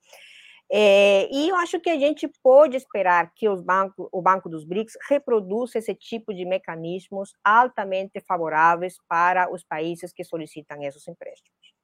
[0.73, 3.63] É, e eu acho que a gente pode esperar que os
[4.11, 10.25] o Banco dos BRICS reproduza esse tipo de mecanismos altamente favoráveis para os países que
[10.25, 11.75] solicitam esses empréstimos.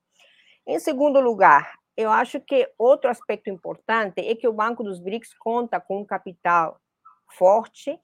[0.67, 5.35] Em segundo lugar, eu acho que outro aspecto importante é que o Banco dos BRICS
[5.35, 6.81] conta com um capital
[7.29, 7.99] forte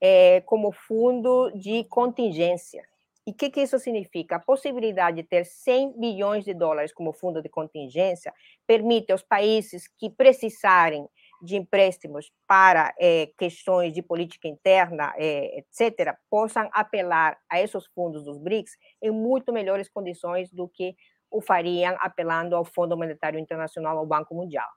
[0.00, 2.82] é, como fundo de contingência.
[3.26, 4.36] E o que, que isso significa?
[4.36, 8.32] A possibilidade de ter 100 bilhões de dólares como fundo de contingência
[8.66, 11.06] permite aos países que precisarem
[11.40, 18.24] de empréstimos para é, questões de política interna, é, etc., possam apelar a esses fundos
[18.24, 20.94] dos BRICS em muito melhores condições do que
[21.30, 24.68] o fariam apelando ao Fundo Monetário Internacional, ao Banco Mundial.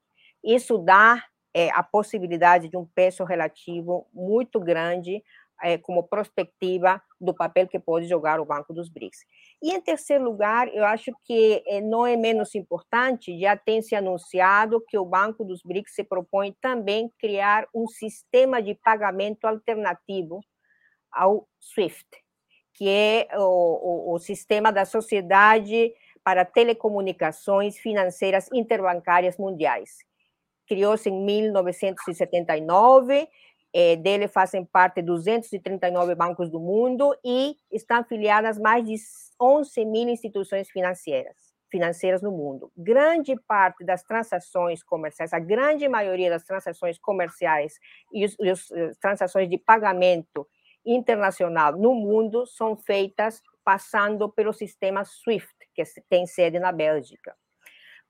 [0.43, 5.23] Isso dá é, a possibilidade de um peso relativo muito grande
[5.61, 9.19] é, como perspectiva do papel que pode jogar o Banco dos BRICS.
[9.61, 13.95] E, em terceiro lugar, eu acho que é, não é menos importante, já tem se
[13.95, 20.41] anunciado que o Banco dos BRICS se propõe também criar um sistema de pagamento alternativo
[21.11, 22.05] ao SWIFT,
[22.73, 29.91] que é o, o, o sistema da Sociedade para Telecomunicações Financeiras Interbancárias Mundiais.
[30.67, 33.29] Criou-se em 1979
[33.77, 38.95] é, dele fazem parte 239 bancos do mundo e estão afiliadas mais de
[39.39, 41.35] 11 mil instituições financeiras,
[41.69, 42.71] financeiras no mundo.
[42.77, 47.77] Grande parte das transações comerciais, a grande maioria das transações comerciais
[48.13, 48.65] e as
[49.01, 50.47] transações de pagamento
[50.85, 57.35] internacional no mundo são feitas passando pelo sistema SWIFT, que tem sede na Bélgica.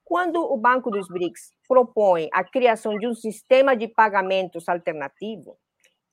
[0.06, 5.58] Quando o Banco dos BRICS propõe a criação de um sistema de pagamentos alternativo,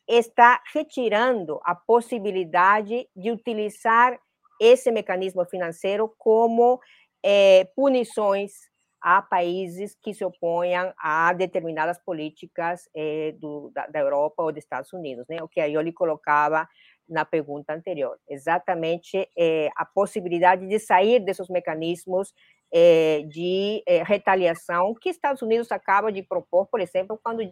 [0.09, 4.19] está retirando a possibilidade de utilizar
[4.59, 6.81] esse mecanismo financeiro como
[7.23, 8.53] é, punições
[9.01, 14.63] a países que se oponham a determinadas políticas é, do, da, da, Europa ou dos
[14.63, 15.43] Estados Unidos, né?
[15.43, 16.69] O que eu lhe colocava
[17.09, 22.33] na pergunta anterior, exatamente é, a possibilidade de sair desses mecanismos
[22.73, 27.43] é, de retaliação que Estados Unidos acaba de propor, por exemplo, quando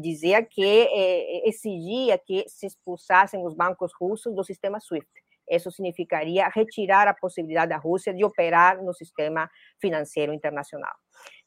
[0.00, 0.88] dizia que
[1.44, 7.70] exigia que se expulsassem os bancos russos do sistema SWIFT isso significaria retirar a possibilidade
[7.70, 9.48] da Rússia de operar no sistema
[9.80, 10.94] financeiro internacional.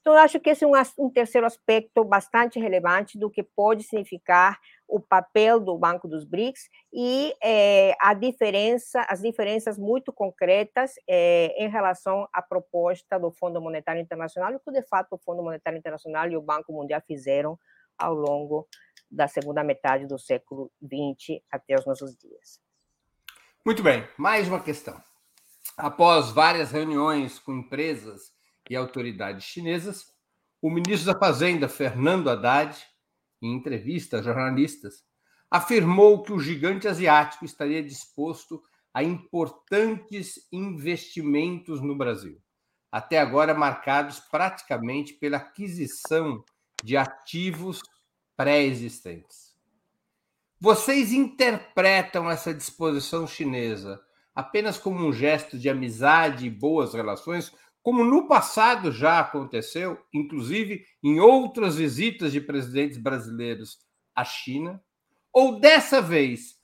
[0.02, 3.84] Então, eu acho que esse é um, um, terceiro aspecto bastante relevante do que pode
[3.84, 4.58] significar
[4.88, 11.54] o papel do Banco dos BRICS e é, a diferença, as diferenças muito concretas é,
[11.64, 15.78] em relação à proposta do Fundo Monetário Internacional, e que de fato o Fundo Monetário
[15.78, 17.60] Internacional e o Banco Mundial fizeram
[17.98, 18.68] ao longo
[19.12, 22.69] da segunda metade do século XX até os nossos dias.
[23.65, 25.04] Muito bem, mais uma questão.
[25.76, 28.32] Após várias reuniões com empresas
[28.69, 30.06] e autoridades chinesas,
[30.62, 32.82] o ministro da Fazenda, Fernando Haddad,
[33.41, 35.04] em entrevista a jornalistas,
[35.52, 42.41] afirmou que o gigante asiático estaria disposto a importantes investimentos no Brasil,
[42.89, 46.43] até agora marcados praticamente pela aquisição
[46.82, 47.82] de ativos
[48.38, 49.49] pré-existentes.
[50.62, 54.02] Vocês interpretam essa disposição chinesa
[54.36, 60.84] apenas como um gesto de amizade e boas relações, como no passado já aconteceu, inclusive
[61.02, 63.80] em outras visitas de presidentes brasileiros
[64.13, 64.84] à China?
[65.32, 66.58] Ou dessa vez,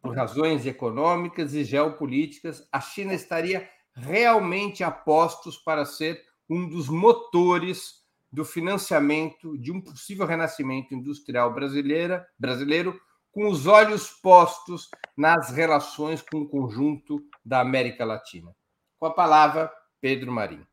[0.00, 6.88] por razões econômicas e geopolíticas, a China estaria realmente a postos para ser um dos
[6.88, 12.98] motores do financiamento de um possível renascimento industrial brasileira, brasileiro
[13.32, 18.52] com os olhos postos nas relações com o conjunto da América Latina.
[18.98, 20.66] Com a palavra, Pedro Marinho.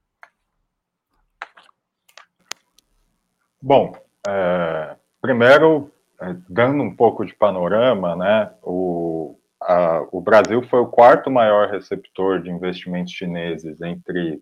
[3.62, 3.94] Bom,
[4.28, 5.92] é, primeiro,
[6.22, 11.70] é, dando um pouco de panorama, né, o, a, o Brasil foi o quarto maior
[11.70, 14.42] receptor de investimentos chineses entre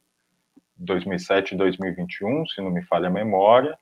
[0.76, 3.78] 2007 e 2021, se não me falha a memória,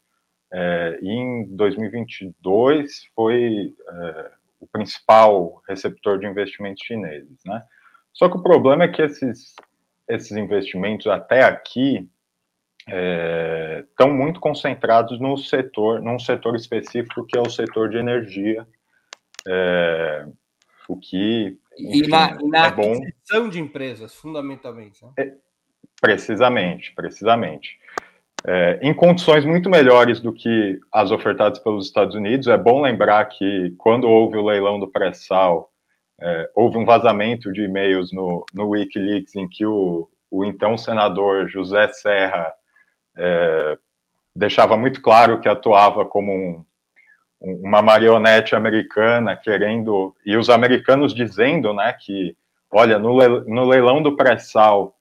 [0.51, 7.63] é, e em 2022 foi é, o principal receptor de investimentos chineses, né?
[8.13, 9.53] Só que o problema é que esses,
[10.07, 12.09] esses investimentos até aqui
[12.87, 18.65] é, estão muito concentrados no setor, num setor específico que é o setor de energia,
[19.47, 20.27] é,
[20.87, 22.93] o que enfim, e na, na é bom.
[22.93, 25.03] aquisição de empresas, fundamentalmente.
[25.03, 25.11] Né?
[25.17, 25.33] É,
[25.99, 27.77] precisamente, precisamente
[28.47, 32.47] é, em condições muito melhores do que as ofertadas pelos Estados Unidos.
[32.47, 35.71] É bom lembrar que quando houve o leilão do pré-sal,
[36.21, 41.49] é, houve um vazamento de e-mails no, no Wikileaks em que o, o então senador
[41.49, 42.53] José Serra
[43.17, 43.77] é,
[44.35, 46.63] deixava muito claro que atuava como um,
[47.41, 52.37] uma marionete americana querendo e os americanos dizendo, né, que
[52.71, 54.94] olha no leilão do pré-sal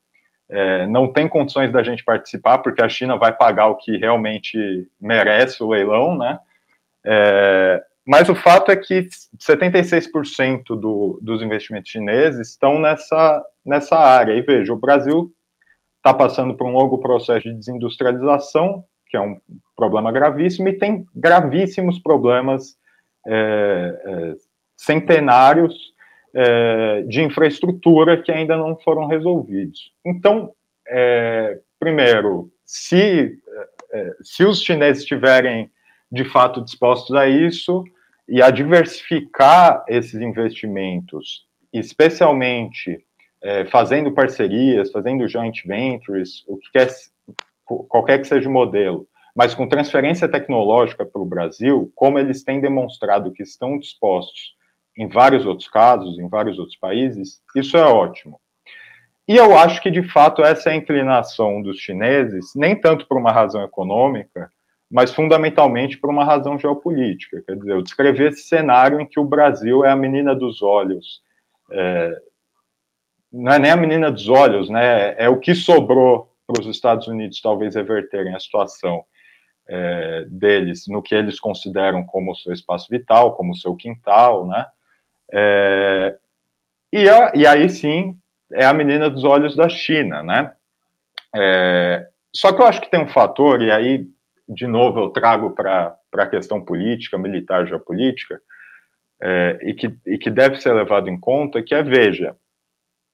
[0.48, 4.88] é, não tem condições da gente participar, porque a China vai pagar o que realmente
[5.00, 6.38] merece o leilão, né?
[7.04, 14.34] É, mas o fato é que 76% do, dos investimentos chineses estão nessa, nessa área.
[14.34, 15.32] E veja, o Brasil
[15.96, 19.40] está passando por um longo processo de desindustrialização, que é um
[19.74, 22.76] problema gravíssimo, e tem gravíssimos problemas
[23.26, 24.34] é, é
[24.76, 25.93] centenários
[26.34, 29.92] é, de infraestrutura que ainda não foram resolvidos.
[30.04, 30.52] Então,
[30.86, 33.38] é, primeiro, se,
[33.92, 35.70] é, se os chineses estiverem
[36.10, 37.84] de fato dispostos a isso
[38.28, 43.04] e a diversificar esses investimentos, especialmente
[43.42, 46.88] é, fazendo parcerias, fazendo joint ventures, o que quer,
[47.64, 49.06] qualquer que seja o modelo,
[49.36, 54.54] mas com transferência tecnológica para o Brasil, como eles têm demonstrado que estão dispostos
[54.96, 58.40] em vários outros casos, em vários outros países, isso é ótimo.
[59.26, 63.16] E eu acho que, de fato, essa é a inclinação dos chineses, nem tanto por
[63.16, 64.50] uma razão econômica,
[64.90, 67.42] mas fundamentalmente por uma razão geopolítica.
[67.46, 71.22] Quer dizer, eu descrevi esse cenário em que o Brasil é a menina dos olhos.
[71.72, 72.20] É,
[73.32, 75.14] não é nem a menina dos olhos, né?
[75.18, 79.04] É o que sobrou para os Estados Unidos talvez reverterem a situação
[79.66, 84.66] é, deles no que eles consideram como o seu espaço vital, como seu quintal, né?
[85.36, 86.16] É,
[86.92, 88.16] e, a, e, aí sim
[88.52, 90.52] é a menina dos olhos da China, né?
[91.34, 94.06] É, só que eu acho que tem um fator, e aí,
[94.48, 98.40] de novo, eu trago para a questão política, militar, geopolítica,
[99.20, 102.36] é, e, que, e que deve ser levado em conta, que é, veja,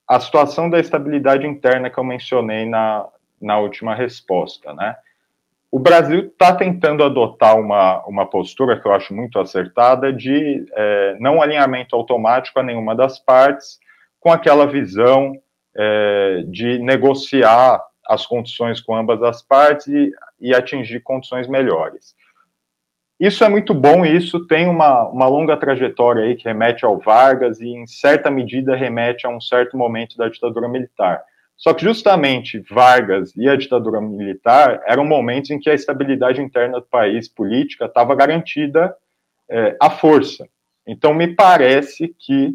[0.07, 3.07] a situação da estabilidade interna que eu mencionei na,
[3.41, 4.95] na última resposta, né?
[5.71, 11.15] O Brasil está tentando adotar uma, uma postura que eu acho muito acertada de é,
[11.17, 13.79] não alinhamento automático a nenhuma das partes,
[14.19, 15.33] com aquela visão
[15.73, 20.11] é, de negociar as condições com ambas as partes e,
[20.41, 22.13] e atingir condições melhores.
[23.17, 27.61] Isso é muito bom isso tem uma, uma longa trajetória aí que remete ao Vargas
[27.61, 31.23] e, em certa medida, remete a um certo momento da ditadura militar.
[31.61, 36.79] Só que justamente Vargas e a ditadura militar eram momentos em que a estabilidade interna
[36.79, 38.97] do país política estava garantida
[39.47, 40.49] é, à força.
[40.87, 42.51] Então, me parece que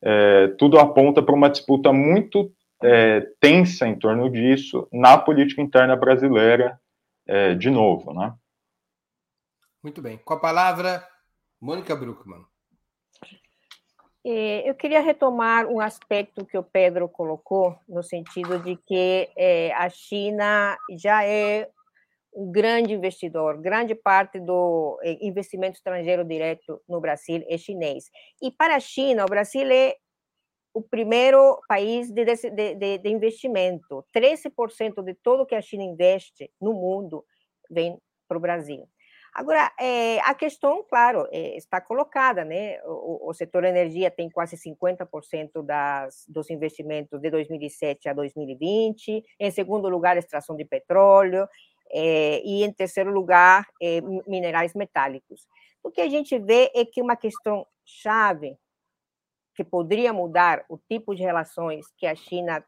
[0.00, 5.96] é, tudo aponta para uma disputa muito é, tensa em torno disso na política interna
[5.96, 6.80] brasileira,
[7.26, 8.32] é, de novo, né?
[9.82, 10.18] Muito bem.
[10.18, 11.04] Com a palavra,
[11.60, 12.44] Mônica Bruckmann.
[14.28, 19.72] É, eu queria retomar um aspecto que o Pedro colocou, no sentido de que é,
[19.72, 21.70] a China já é
[22.34, 28.10] um grande investidor, grande parte do é, investimento estrangeiro direto no Brasil é chinês.
[28.42, 29.94] E para a China, o Brasil é
[30.74, 34.04] o primeiro país de, de, de investimento.
[34.12, 37.24] 13% de tudo que a China investe no mundo
[37.70, 37.96] vem
[38.26, 38.88] para o Brasil.
[39.38, 42.80] Agora, é, a questão, claro, é, está colocada, né?
[42.86, 49.22] O, o, setor energia tem quase 50% das, dos investimentos de 2007 a 2020.
[49.38, 51.46] Em segundo lugar, extração de petróleo.
[51.92, 53.68] É, e em terceiro lugar,
[54.26, 55.46] minerais metálicos.
[55.82, 58.56] O que a gente vê é que uma questão chave
[59.54, 62.64] que poderia mudar o tipo de relações que a China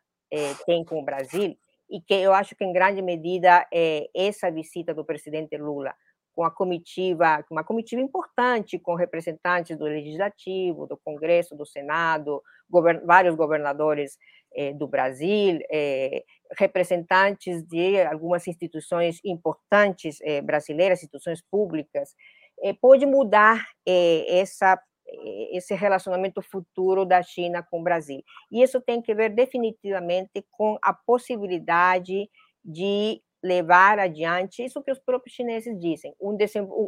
[0.67, 1.57] tem com o Brasil,
[1.91, 5.95] e que eu acho que em grande medida é essa visita do presidente Lula
[6.39, 13.05] com a comitiva, uma comitiva importante com representantes do Legislativo, do Congresso, do Senado, govern
[13.05, 14.17] vários governadores
[14.55, 16.23] eh, do Brasil, eh,
[16.57, 22.15] representantes de algumas instituições importantes eh, brasileiras, instituições públicas,
[22.63, 28.23] eh, pode mudar eh, essa eh, esse relacionamento futuro da China com o Brasil.
[28.49, 32.31] E isso tem que ver definitivamente com a possibilidade
[32.65, 36.37] de levar adiante isso que os próprios chineses dizem, um,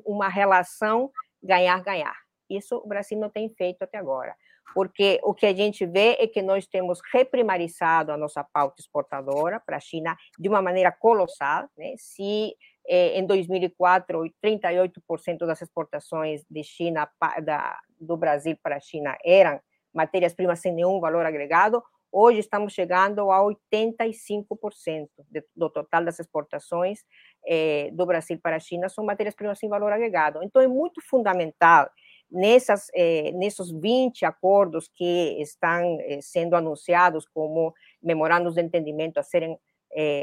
[0.05, 1.11] uma relação
[1.43, 2.17] ganhar-ganhar.
[2.49, 4.35] Isso o Brasil não tem feito até agora,
[4.75, 9.61] porque o que a gente vê é que nós temos reprimarizado a nossa pauta exportadora
[9.65, 11.69] para a China de uma maneira colossal.
[11.77, 11.95] Né?
[11.97, 12.55] Se
[12.89, 17.09] eh, em 2004 38% das exportações de China
[17.43, 19.61] da, do Brasil para a China eram
[19.95, 21.83] matérias-primas sem nenhum valor agregado,
[22.13, 27.05] Hoje estamos chegando a 85% de, do total das exportações
[27.47, 30.43] eh, do Brasil para a China são matérias-primas sem valor agregado.
[30.43, 31.89] Então, é muito fundamental
[32.29, 39.23] nessas, eh, nesses 20 acordos que estão eh, sendo anunciados como memorandos de entendimento a
[39.23, 39.57] serem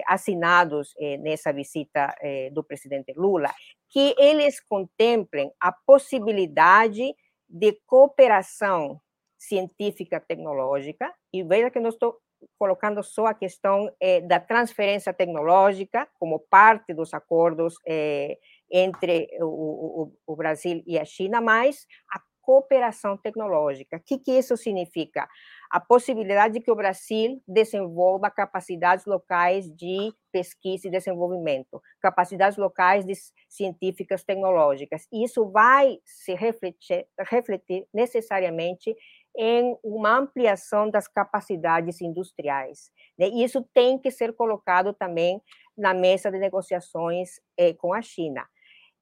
[0.08, 2.16] assinados nessa visita
[2.54, 3.54] do presidente Lula,
[3.90, 7.14] que eles contemplem a possibilidade
[7.50, 9.02] de cooperação
[9.38, 12.18] científica tecnológica, e veja que não estou
[12.58, 18.38] colocando só a questão eh, da transferência tecnológica como parte dos acordos eh,
[18.70, 23.98] entre o, o, o, Brasil e a China, mas a cooperação tecnológica.
[23.98, 25.28] O que, que isso significa?
[25.70, 33.04] A possibilidade de que o Brasil desenvolva capacidades locais de pesquisa e desenvolvimento, capacidades locais
[33.04, 33.14] de
[33.50, 35.06] científicas tecnológicas.
[35.12, 38.96] E isso vai se refletir, refletir necessariamente
[39.38, 42.92] em uma ampliação das capacidades industriais.
[43.18, 43.30] Né?
[43.30, 45.40] E isso tem que ser colocado também
[45.78, 48.44] na mesa de negociações eh, com a China.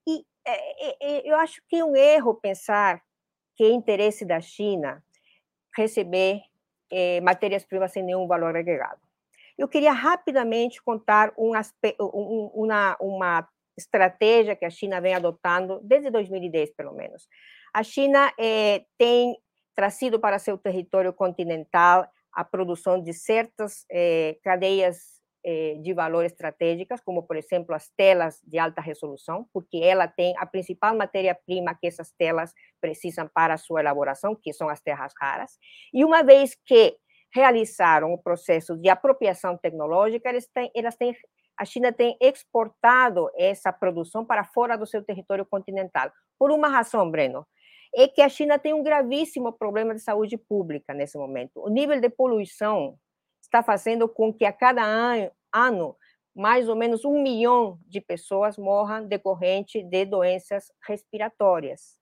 [0.06, 3.02] E eh, eu acho que é um erro pensar
[3.56, 5.02] que é interesse da China
[5.74, 6.42] receber
[6.92, 9.00] eh, matérias-primas sem nenhum valor agregado.
[9.58, 15.80] Eu queria rapidamente contar um aspecto, um, uma, uma estratégia que a China vem adotando
[15.82, 17.26] desde 2010, pelo menos.
[17.74, 18.32] A China
[18.98, 19.38] tem
[19.76, 27.01] trazido para seu território continental a produção de certas eh, cadeias eh, de valor estratégicas,
[27.01, 31.88] como, por exemplo, as telas de alta resolução, porque ela tem a principal matéria-prima que
[31.88, 32.51] essas telas
[32.82, 35.51] precisam para a sua elaboração, que são as terras raras.
[35.93, 36.97] E uma vez que
[37.32, 41.15] realizaram o processo de apropriação tecnológica, eles têm, elas têm,
[41.57, 46.11] a China tem exportado essa produção para fora do seu território continental.
[46.39, 47.45] Por uma razão, Breno,
[47.96, 51.62] é que a China tem um gravíssimo problema de saúde pública nesse momento.
[51.62, 53.00] O nível de poluição
[53.41, 54.84] está fazendo com que a cada
[55.54, 55.96] ano,
[56.36, 61.98] mais ou menos um milhão de pessoas morram decorrente de doenças respiratórias.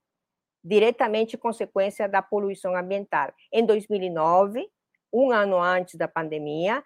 [0.66, 3.30] diretamente consequência da poluição ambiental.
[3.52, 4.66] Em 2009,
[5.12, 6.82] um ano antes da pandemia,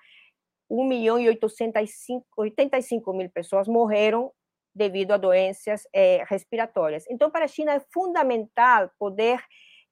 [0.69, 4.33] 1 milhão e 85 mil pessoas morreram
[4.79, 7.05] devido a doenças é, respiratórias.
[7.11, 9.43] Então, para a China é fundamental poder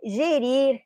[0.02, 0.80] gerir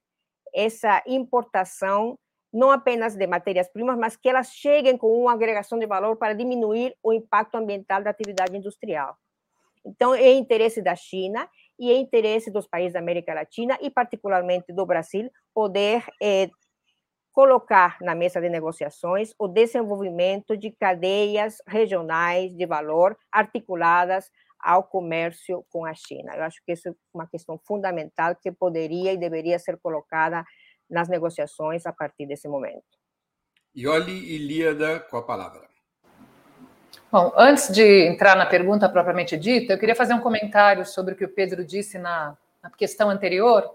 [0.54, 2.18] essa importação,
[2.52, 6.96] não apenas de matérias-primas, mas que elas cheguem com uma agregação de valor para diminuir
[7.02, 9.16] o impacto ambiental da atividade industrial.
[9.84, 11.48] Então, é interesse da China
[11.78, 16.50] e é interesse dos países da América Latina e, particularmente, do Brasil, poder é,
[17.32, 25.64] colocar na mesa de negociações o desenvolvimento de cadeias regionais de valor articuladas ao comércio
[25.70, 26.34] com a China.
[26.36, 30.44] Eu acho que isso é uma questão fundamental que poderia e deveria ser colocada
[30.88, 32.84] nas negociações a partir desse momento.
[33.74, 35.68] Ioli Ilíada com a palavra.
[37.10, 41.16] Bom, antes de entrar na pergunta propriamente dita, eu queria fazer um comentário sobre o
[41.16, 43.74] que o Pedro disse na, na questão anterior,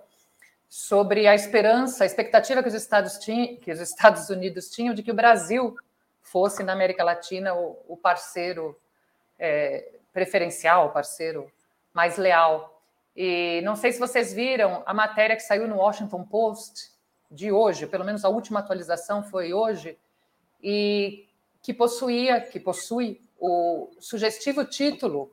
[0.70, 5.04] sobre a esperança, a expectativa que os Estados, tinham, que os Estados Unidos tinham de
[5.04, 5.76] que o Brasil
[6.22, 8.78] fosse na América Latina o, o parceiro
[9.38, 11.52] é, preferencial, o parceiro
[11.94, 12.82] mais leal.
[13.16, 16.92] E não sei se vocês viram a matéria que saiu no Washington Post
[17.32, 19.98] de hoje, pelo menos a última atualização foi hoje,
[20.62, 21.28] e
[21.62, 25.32] que possuía, que possui o sugestivo título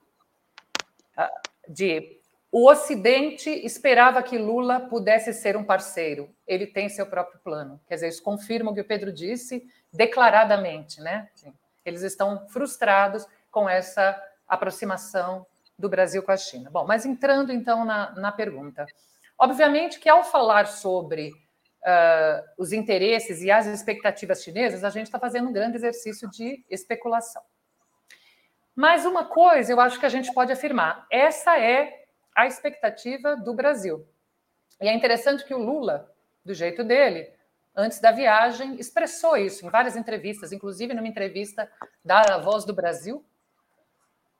[1.16, 1.30] ah,
[1.68, 2.21] de
[2.54, 6.28] o Ocidente esperava que Lula pudesse ser um parceiro.
[6.46, 7.80] Ele tem seu próprio plano.
[7.88, 11.30] Quer dizer, isso confirma o que o Pedro disse declaradamente, né?
[11.82, 15.46] Eles estão frustrados com essa aproximação
[15.78, 16.70] do Brasil com a China.
[16.70, 18.84] Bom, mas entrando então na, na pergunta.
[19.38, 25.18] Obviamente que ao falar sobre uh, os interesses e as expectativas chinesas, a gente está
[25.18, 27.42] fazendo um grande exercício de especulação.
[28.76, 32.01] Mas uma coisa eu acho que a gente pode afirmar: essa é
[32.34, 34.06] a expectativa do Brasil.
[34.80, 36.10] E é interessante que o Lula,
[36.44, 37.30] do jeito dele,
[37.74, 41.70] antes da viagem, expressou isso em várias entrevistas, inclusive numa entrevista
[42.04, 43.24] da Voz do Brasil.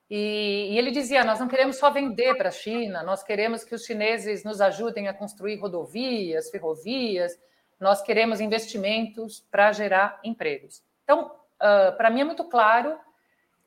[0.09, 3.73] E, e ele dizia: Nós não queremos só vender para a China, nós queremos que
[3.73, 7.39] os chineses nos ajudem a construir rodovias, ferrovias,
[7.79, 10.83] nós queremos investimentos para gerar empregos.
[11.03, 12.97] Então, uh, para mim é muito claro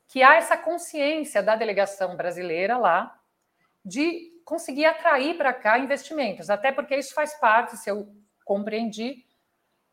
[0.08, 3.18] que há essa consciência da delegação brasileira lá
[3.86, 8.08] de conseguir atrair para cá investimentos, até porque isso faz parte, se eu
[8.44, 9.24] compreendi,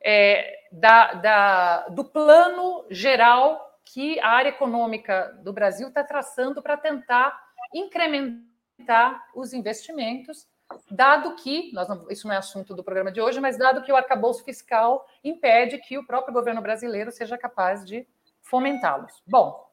[0.04, 6.76] é, da, da, do plano geral que a área econômica do Brasil está traçando para
[6.76, 7.40] tentar
[7.74, 10.48] incrementar os investimentos,
[10.90, 13.96] dado que, não, isso não é assunto do programa de hoje, mas dado que o
[13.96, 18.08] arcabouço fiscal impede que o próprio governo brasileiro seja capaz de
[18.42, 19.22] fomentá-los.
[19.26, 19.73] Bom,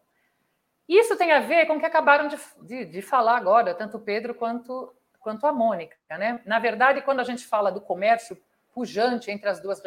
[0.98, 4.00] isso tem a ver com o que acabaram de, de, de falar agora, tanto o
[4.00, 5.96] Pedro quanto, quanto a Mônica.
[6.10, 6.40] Né?
[6.44, 8.36] Na verdade, quando a gente fala do comércio
[8.72, 9.80] pujante entre, as duas,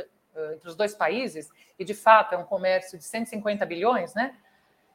[0.54, 4.38] entre os dois países, e de fato é um comércio de 150 bilhões, né?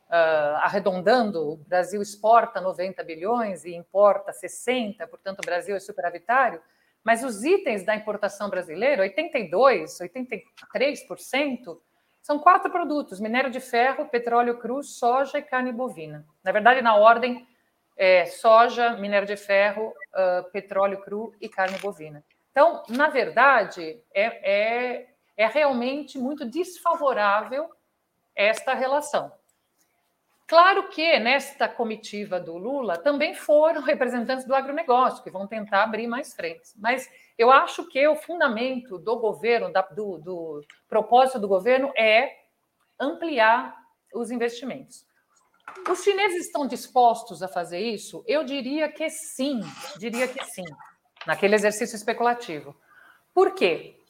[0.09, 6.63] Uh, arredondando, o Brasil exporta 90 bilhões e importa 60, portanto o Brasil é superavitário,
[7.05, 11.79] mas os itens da importação brasileira, 82, 83%,
[12.21, 16.27] são quatro produtos: minério de ferro, petróleo cru, soja e carne bovina.
[16.43, 17.47] Na verdade, na ordem,
[17.97, 22.25] é soja, minério de ferro, uh, petróleo cru e carne bovina.
[22.51, 27.69] Então, na verdade, é, é, é realmente muito desfavorável
[28.35, 29.33] esta relação.
[30.47, 36.07] Claro que nesta comitiva do Lula também foram representantes do agronegócio, que vão tentar abrir
[36.07, 36.75] mais frentes.
[36.79, 37.07] Mas
[37.39, 42.37] eu acho que o fundamento do governo, do, do propósito do governo é
[42.99, 43.77] ampliar
[44.13, 45.07] os investimentos.
[45.89, 48.25] Os chineses estão dispostos a fazer isso?
[48.27, 49.61] Eu diria que sim,
[49.99, 50.65] diria que sim,
[51.27, 52.75] naquele exercício especulativo.
[53.33, 54.01] Por quê?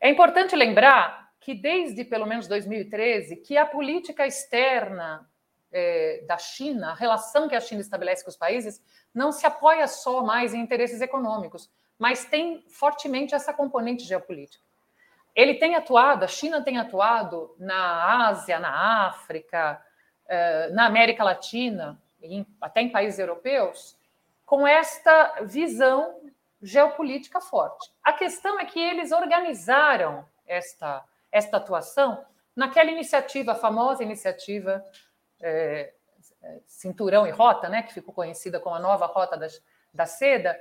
[0.00, 5.28] É importante lembrar que desde pelo menos 2013 que a política externa
[5.72, 8.80] é, da China, a relação que a China estabelece com os países,
[9.12, 11.68] não se apoia só mais em interesses econômicos,
[11.98, 14.62] mas tem fortemente essa componente geopolítica.
[15.34, 19.84] Ele tem atuado, a China tem atuado na Ásia, na África,
[20.26, 22.00] eh, na América Latina,
[22.60, 23.96] até em países europeus,
[24.46, 26.20] com esta visão
[26.62, 27.92] geopolítica forte.
[28.02, 32.24] A questão é que eles organizaram esta, esta atuação
[32.54, 34.84] naquela iniciativa, a famosa iniciativa
[35.40, 35.92] é,
[36.66, 39.46] Cinturão e Rota, né, que ficou conhecida como a nova Rota da,
[39.92, 40.58] da Seda,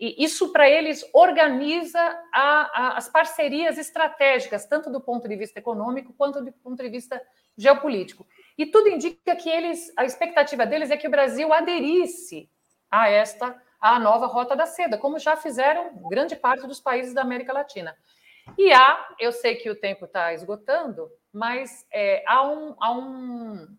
[0.00, 2.00] e isso, para eles, organiza
[2.32, 2.40] a,
[2.72, 7.20] a, as parcerias estratégicas, tanto do ponto de vista econômico quanto do ponto de vista
[7.54, 8.26] geopolítico.
[8.56, 12.48] E tudo indica que eles, a expectativa deles é que o Brasil aderisse
[12.90, 17.20] a esta à nova Rota da Seda, como já fizeram grande parte dos países da
[17.20, 17.94] América Latina.
[18.56, 23.76] E há, eu sei que o tempo está esgotando, mas é, há um, há um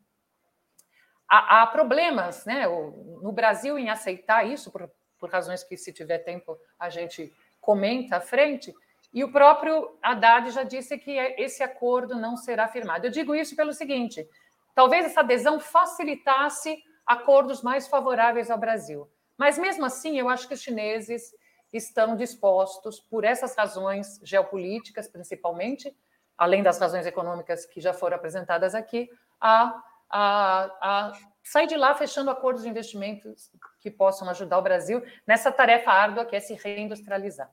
[1.27, 4.89] há, problemas né, no Brasil em aceitar isso, por,
[5.21, 8.73] por razões que, se tiver tempo, a gente comenta à frente.
[9.13, 13.05] E o próprio Haddad já disse que esse acordo não será firmado.
[13.05, 14.27] Eu digo isso pelo seguinte:
[14.73, 19.07] talvez essa adesão facilitasse acordos mais favoráveis ao Brasil.
[19.37, 21.33] Mas mesmo assim, eu acho que os chineses
[21.71, 25.95] estão dispostos, por essas razões geopolíticas principalmente,
[26.37, 29.09] além das razões econômicas que já foram apresentadas aqui,
[29.39, 31.11] a, a, a
[31.43, 33.51] sair de lá fechando acordos de investimentos
[33.81, 37.51] que possam ajudar o Brasil nessa tarefa árdua que é se reindustrializar.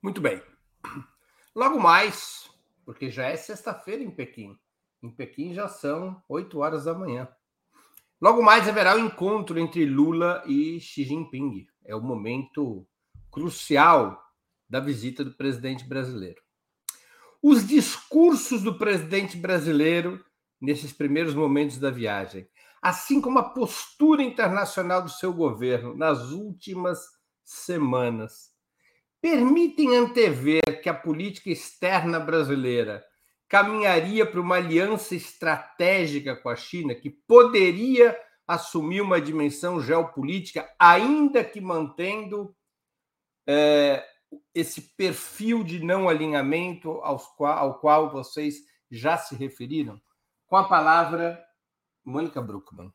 [0.00, 0.40] Muito bem.
[1.54, 2.48] Logo mais,
[2.84, 4.56] porque já é sexta-feira em Pequim.
[5.02, 7.28] Em Pequim já são 8 horas da manhã.
[8.20, 11.66] Logo mais haverá o um encontro entre Lula e Xi Jinping.
[11.84, 12.86] É o momento
[13.30, 14.22] crucial
[14.68, 16.42] da visita do presidente brasileiro.
[17.42, 20.24] Os discursos do presidente brasileiro
[20.60, 22.48] nesses primeiros momentos da viagem,
[22.82, 27.00] assim como a postura internacional do seu governo nas últimas
[27.44, 28.50] semanas,
[29.20, 33.04] permitem antever que a política externa brasileira
[33.48, 38.16] caminharia para uma aliança estratégica com a China que poderia
[38.46, 42.54] assumir uma dimensão geopolítica, ainda que mantendo
[43.46, 44.04] é,
[44.54, 47.00] esse perfil de não alinhamento
[47.36, 48.56] qual, ao qual vocês
[48.90, 50.00] já se referiram?
[50.46, 51.42] Com a palavra,
[52.08, 52.90] Mônica Bruckmann.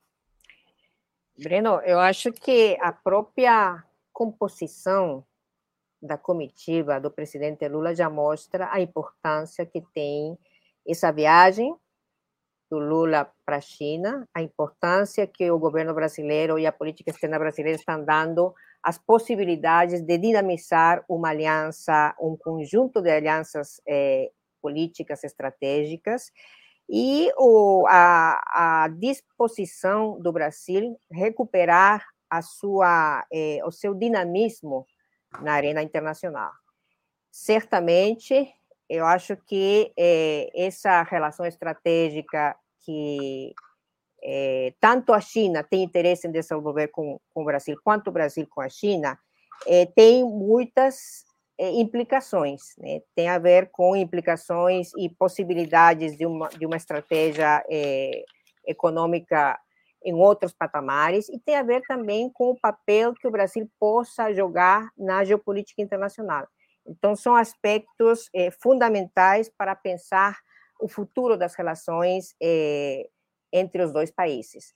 [1.38, 5.24] Breno, eu acho que a própria composição
[6.02, 10.36] da comitiva do presidente Lula já mostra a importância que tem
[10.88, 11.76] essa viagem
[12.72, 17.38] do Lula para a China, a importância que o governo brasileiro e a política externa
[17.38, 18.52] brasileira estão dando
[18.82, 26.32] às possibilidades de dinamizar uma aliança, um conjunto de alianças eh, políticas estratégicas
[26.96, 34.86] e o, a, a, disposição do Brasil recuperar a sua, eh, o seu dinamismo
[35.42, 36.52] na arena internacional.
[37.32, 38.48] Certamente,
[38.88, 43.56] eu acho que é, essa relação estratégica que
[44.22, 48.46] é, tanto a China tem interesse em desenvolver com, com o Brasil, quanto o Brasil
[48.48, 49.18] com a China,
[49.66, 51.26] é, tem muitas
[51.72, 53.02] implicações, né?
[53.16, 57.64] tem a ver com implicações e possibilidades de uma, de uma estratégia
[58.66, 59.60] econômica
[60.04, 64.34] em outros patamares e tem a ver também com o papel que o Brasil possa
[64.34, 66.48] jogar na geopolítica internacional.
[66.86, 70.38] Então, são aspectos eh, fundamentais para pensar
[70.82, 72.36] o futuro das relações
[73.52, 74.74] entre os dois países.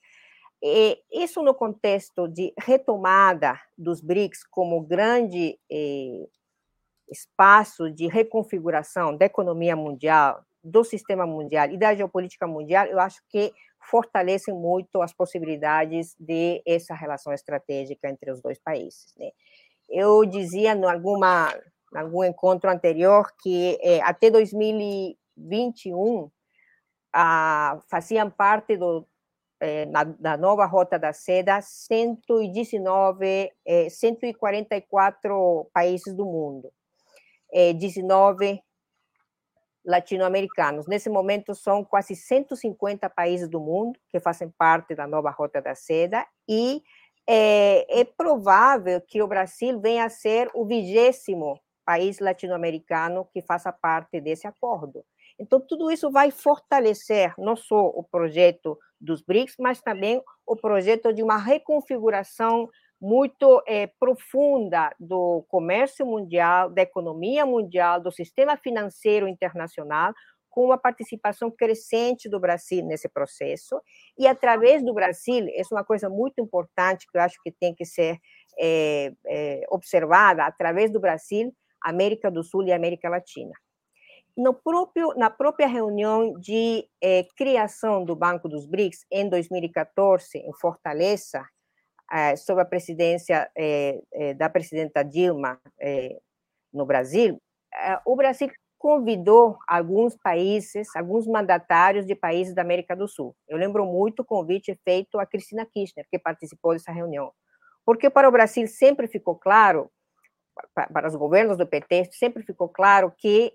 [0.62, 5.58] E isso no contexto de retomada dos BRICS como grande
[7.10, 13.22] espaço de reconfiguração da economia mundial, do sistema mundial e da geopolítica mundial, eu acho
[13.28, 19.14] que fortalecem muito as possibilidades de essa relação estratégica entre os dois países.
[19.16, 19.30] Né?
[19.88, 21.54] Eu dizia em alguma
[21.94, 26.30] em algum encontro anterior que eh, até 2021
[27.14, 29.06] ah, faziam parte do,
[29.60, 36.70] eh, na, da nova Rota da Seda 119, eh, 144 países do mundo,
[37.74, 38.62] 19
[39.84, 40.86] latino-americanos.
[40.86, 45.74] Nesse momento, são quase 150 países do mundo que fazem parte da nova Rota da
[45.74, 46.82] Seda e
[47.26, 53.72] é, é provável que o Brasil venha a ser o vigésimo país latino-americano que faça
[53.72, 55.04] parte desse acordo.
[55.38, 61.12] Então, tudo isso vai fortalecer não só o projeto dos BRICS, mas também o projeto
[61.12, 62.68] de uma reconfiguração
[63.00, 70.12] muito é, profunda do comércio mundial, da economia mundial, do sistema financeiro internacional,
[70.50, 73.80] com uma participação crescente do Brasil nesse processo.
[74.18, 77.74] E através do Brasil, isso é uma coisa muito importante que eu acho que tem
[77.74, 78.18] que ser
[78.58, 83.52] é, é, observada, através do Brasil, América do Sul e América Latina.
[84.36, 86.88] No próprio, na própria reunião de
[87.36, 91.44] criação do Banco dos BRICS, em 2014, em Fortaleza,
[92.36, 95.60] sob a presidência eh, eh, da presidenta Dilma
[96.72, 97.40] no Brasil,
[98.04, 103.34] o Brasil convidou alguns países, alguns mandatários de países da América do Sul.
[103.48, 107.32] Eu lembro muito o convite feito a Cristina Kirchner, que participou dessa reunião.
[107.84, 109.90] Porque para o Brasil sempre ficou claro,
[110.74, 113.54] para os governos do PT, sempre ficou claro que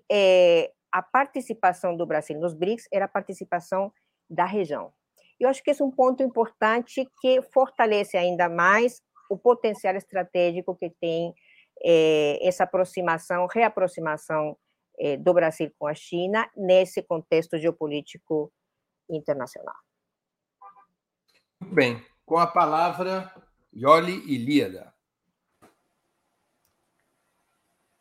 [0.92, 3.92] a participação do Brasil nos BRICS era a participação
[4.28, 4.92] da região.
[5.38, 10.76] Eu acho que esse é um ponto importante que fortalece ainda mais o potencial estratégico
[10.76, 11.34] que tem
[11.82, 14.56] é, essa aproximação, reaproximação
[14.98, 18.52] é, do Brasil com a China nesse contexto geopolítico
[19.10, 19.74] internacional.
[21.60, 22.04] Muito bem.
[22.24, 23.34] Com a palavra,
[23.74, 24.93] Yoli Ilíada.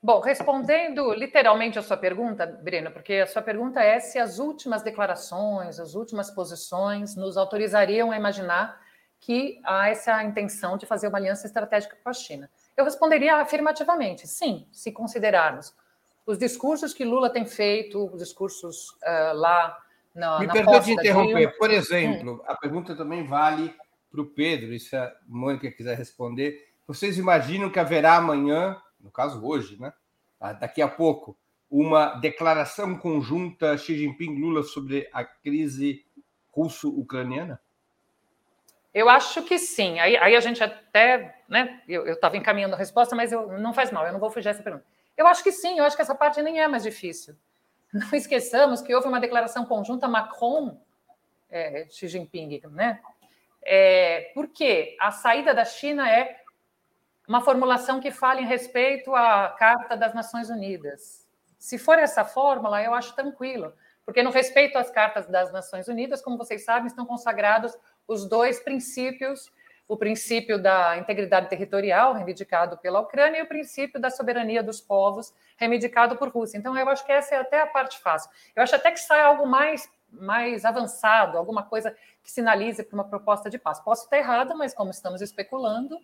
[0.04, 4.82] Bom, respondendo literalmente a sua pergunta, Breno, porque a sua pergunta é se as últimas
[4.82, 8.82] declarações, as últimas posições nos autorizariam a imaginar
[9.22, 12.50] que há essa intenção de fazer uma aliança estratégica com a China.
[12.76, 15.74] Eu responderia afirmativamente, sim, se considerarmos
[16.26, 19.78] os discursos que Lula tem feito, os discursos uh, lá
[20.14, 20.40] na.
[20.40, 21.58] Me perdoe de interromper.
[21.58, 22.42] Por exemplo, hum.
[22.46, 23.74] a pergunta também vale
[24.12, 26.74] para o Pedro, e se a Mônica quiser responder.
[26.86, 29.94] Vocês imaginam que haverá amanhã, no caso hoje, né?
[30.40, 31.38] Ah, daqui a pouco,
[31.70, 36.06] uma declaração conjunta Xi Jinping-Lula sobre a crise
[36.52, 37.60] russo-ucraniana?
[38.94, 40.00] Eu acho que sim.
[40.00, 41.82] Aí, aí a gente até, né?
[41.88, 44.62] Eu estava encaminhando a resposta, mas eu, não faz mal, eu não vou fugir essa
[44.62, 44.86] pergunta.
[45.18, 47.36] Eu acho que sim, eu acho que essa parte nem é mais difícil.
[47.92, 50.80] Não esqueçamos que houve uma declaração conjunta Macron,
[51.50, 53.00] é, Xi Jinping, né?
[53.64, 56.43] É, porque a saída da China é
[57.28, 61.28] uma formulação que fala em respeito à Carta das Nações Unidas.
[61.58, 63.74] Se for essa fórmula, eu acho tranquilo,
[64.06, 68.60] porque no respeito às cartas das Nações Unidas, como vocês sabem, estão consagrados os dois
[68.60, 69.52] princípios
[69.88, 75.34] o princípio da integridade territorial, reivindicado pela Ucrânia, e o princípio da soberania dos povos,
[75.58, 76.58] reivindicado por Rússia.
[76.58, 78.30] Então, eu acho que essa é até a parte fácil.
[78.56, 83.04] Eu acho até que sai algo mais, mais avançado, alguma coisa que sinalize para uma
[83.04, 83.80] proposta de paz.
[83.82, 86.00] Posso estar errada, mas como estamos especulando,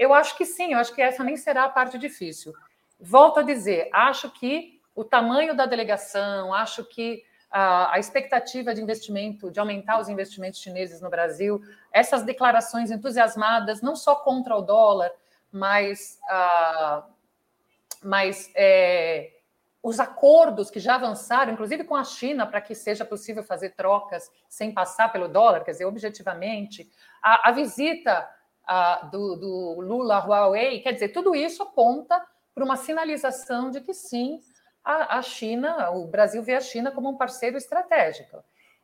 [0.00, 2.54] eu acho que sim, eu acho que essa nem será a parte difícil.
[2.98, 9.50] Volto a dizer, acho que o tamanho da delegação, acho que a, expectativa de investimento,
[9.50, 11.60] de aumentar os investimentos chineses no Brasil,
[11.92, 15.12] essas declarações entusiasmadas, não só contra o dólar,
[15.52, 16.18] mas,
[18.02, 19.32] mas é,
[19.82, 24.32] os acordos que já avançaram, inclusive com a China, para que seja possível fazer trocas
[24.48, 26.90] sem passar pelo dólar, quer dizer, objetivamente,
[27.22, 28.26] a, a visita
[29.10, 34.40] do, do Lula Huawei, quer dizer, tudo isso aponta para uma sinalização de que sim,
[34.84, 38.42] a, a China, o Brasil vê a China como um parceiro estratégico.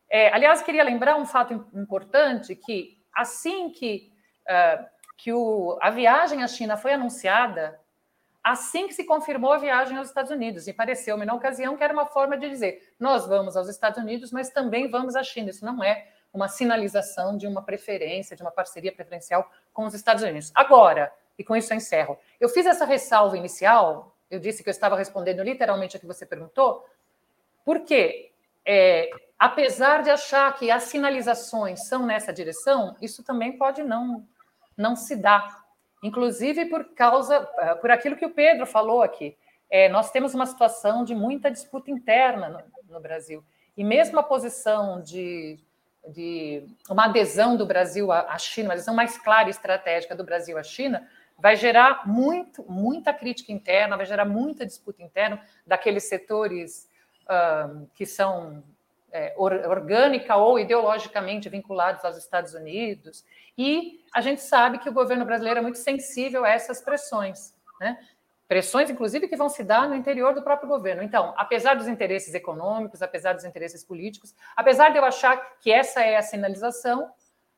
[0.09, 4.13] É, aliás, queria lembrar um fato importante que assim que,
[4.49, 4.85] uh,
[5.17, 7.79] que o, a viagem à China foi anunciada,
[8.43, 11.93] assim que se confirmou a viagem aos Estados Unidos, e pareceu-me na ocasião que era
[11.93, 15.51] uma forma de dizer nós vamos aos Estados Unidos, mas também vamos à China.
[15.51, 20.23] Isso não é uma sinalização de uma preferência, de uma parceria preferencial com os Estados
[20.23, 20.53] Unidos.
[20.55, 24.73] Agora, e com isso eu encerro, eu fiz essa ressalva inicial eu disse que eu
[24.73, 26.85] estava respondendo literalmente a que você perguntou,
[27.65, 28.33] porque,
[28.65, 34.27] é, apesar de achar que as sinalizações são nessa direção, isso também pode não,
[34.77, 35.65] não se dar.
[36.03, 39.37] Inclusive por causa, é, por aquilo que o Pedro falou aqui.
[39.69, 43.45] É, nós temos uma situação de muita disputa interna no, no Brasil.
[43.77, 45.59] E mesmo a posição de,
[46.09, 50.57] de uma adesão do Brasil à China, uma adesão mais clara e estratégica do Brasil
[50.57, 51.07] à China,
[51.39, 56.89] vai gerar muito, muita crítica interna, vai gerar muita disputa interna daqueles setores
[57.25, 58.63] uh, que são
[59.13, 63.25] é, orgânica ou ideologicamente vinculados aos Estados Unidos.
[63.57, 67.99] E a gente sabe que o governo brasileiro é muito sensível a essas pressões, né?
[68.49, 71.03] Pressões, inclusive, que vão se dar no interior do próprio governo.
[71.03, 76.01] Então, apesar dos interesses econômicos, apesar dos interesses políticos, apesar de eu achar que essa
[76.01, 77.11] é a sinalização,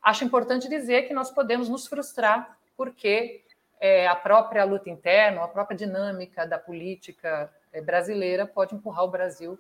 [0.03, 3.45] acho importante dizer que nós podemos nos frustrar porque
[3.81, 9.11] é, a própria luta interna, a própria dinâmica da política é, brasileira pode empurrar o
[9.11, 9.59] Brasil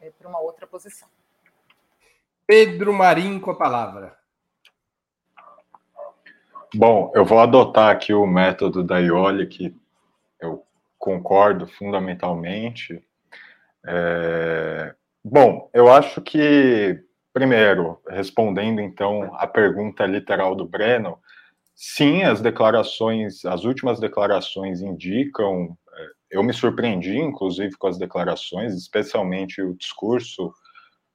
[0.00, 1.08] é, para uma outra posição.
[2.46, 4.16] Pedro Marim com a palavra.
[6.74, 9.79] Bom, eu vou adotar aqui o método da Ioli, que
[10.40, 10.64] eu
[10.98, 13.02] concordo fundamentalmente.
[13.86, 14.94] É...
[15.24, 16.98] Bom, eu acho que,
[17.32, 21.18] primeiro, respondendo então a pergunta literal do Breno,
[21.82, 25.74] Sim, as declarações, as últimas declarações indicam.
[25.96, 30.52] É, eu me surpreendi, inclusive, com as declarações, especialmente o discurso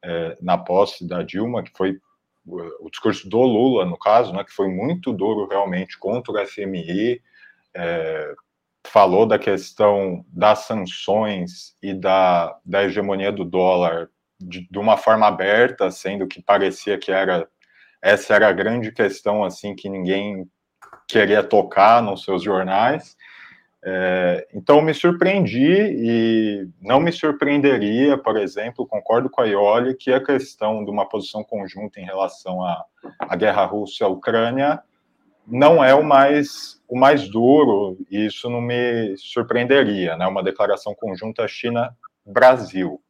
[0.03, 1.99] é, na posse da Dilma, que foi
[2.47, 7.21] o discurso do Lula, no caso, né, que foi muito duro realmente contra o FMI,
[7.75, 8.33] é,
[8.85, 14.09] falou da questão das sanções e da, da hegemonia do dólar
[14.39, 17.47] de, de uma forma aberta, sendo que parecia que era
[18.01, 20.47] essa era a grande questão assim que ninguém
[21.07, 23.15] queria tocar nos seus jornais.
[23.87, 30.11] É, então, me surpreendi e não me surpreenderia, por exemplo, concordo com a Ioli, que
[30.11, 32.83] a questão de uma posição conjunta em relação à,
[33.19, 34.81] à guerra Rússia-Ucrânia
[35.45, 40.27] não é o mais, o mais duro, e isso não me surpreenderia, né?
[40.27, 43.01] Uma declaração conjunta China-Brasil.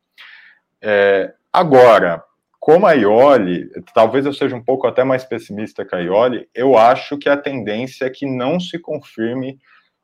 [0.81, 2.23] É, agora,
[2.59, 6.77] como a Ioli, talvez eu seja um pouco até mais pessimista que a Ioli, eu
[6.77, 9.59] acho que a tendência é que não se confirme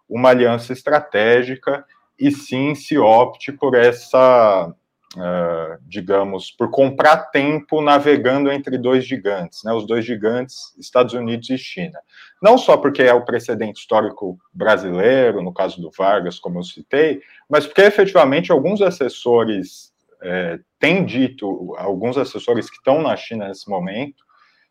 [0.08, 1.86] uma aliança estratégica
[2.20, 4.72] e sim se opte por essa,
[5.18, 11.50] uh, digamos, por comprar tempo navegando entre dois gigantes, né, os dois gigantes, Estados Unidos
[11.50, 12.00] e China.
[12.42, 17.22] Não só porque é o precedente histórico brasileiro, no caso do Vargas, como eu citei,
[17.50, 19.92] mas porque efetivamente alguns assessores
[20.22, 24.24] é, têm dito, alguns assessores que estão na China nesse momento,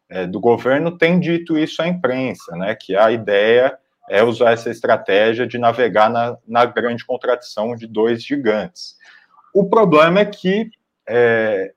[0.09, 3.79] é, do governo, têm dito isso à imprensa, né, que a ideia
[4.09, 8.97] é usar essa estratégia de navegar na, na grande contradição de dois gigantes.
[9.55, 10.71] O problema é que,
[11.09, 11.73] é,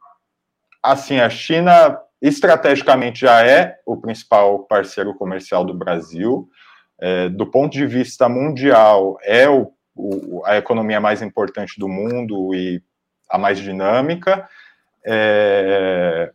[0.81, 6.47] assim, a China estrategicamente já é o principal parceiro comercial do Brasil.
[6.99, 12.53] É, do ponto de vista mundial, é o, o, a economia mais importante do mundo
[12.55, 12.81] e
[13.29, 14.47] a mais dinâmica.
[15.05, 16.31] É,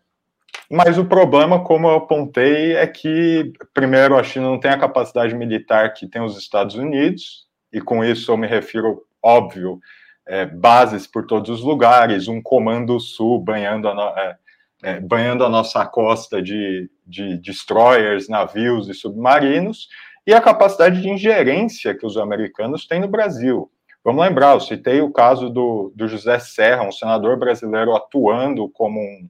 [0.71, 5.35] mas o problema, como eu apontei, é que, primeiro, a China não tem a capacidade
[5.35, 9.81] militar que tem os Estados Unidos, e com isso eu me refiro, óbvio,
[10.29, 14.37] é, bases por todos os lugares, um comando sul banhando a, no, é,
[14.83, 19.89] é, banhando a nossa costa de, de destroyers, navios e submarinos,
[20.27, 23.71] e a capacidade de ingerência que os americanos têm no Brasil.
[24.05, 29.01] Vamos lembrar, eu citei o caso do, do José Serra, um senador brasileiro atuando como
[29.01, 29.29] um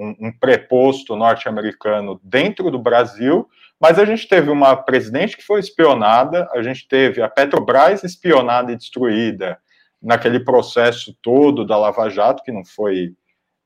[0.00, 3.46] um, um preposto norte-americano dentro do Brasil,
[3.78, 8.72] mas a gente teve uma presidente que foi espionada, a gente teve a Petrobras espionada
[8.72, 9.58] e destruída
[10.02, 13.14] naquele processo todo da Lava Jato, que não foi,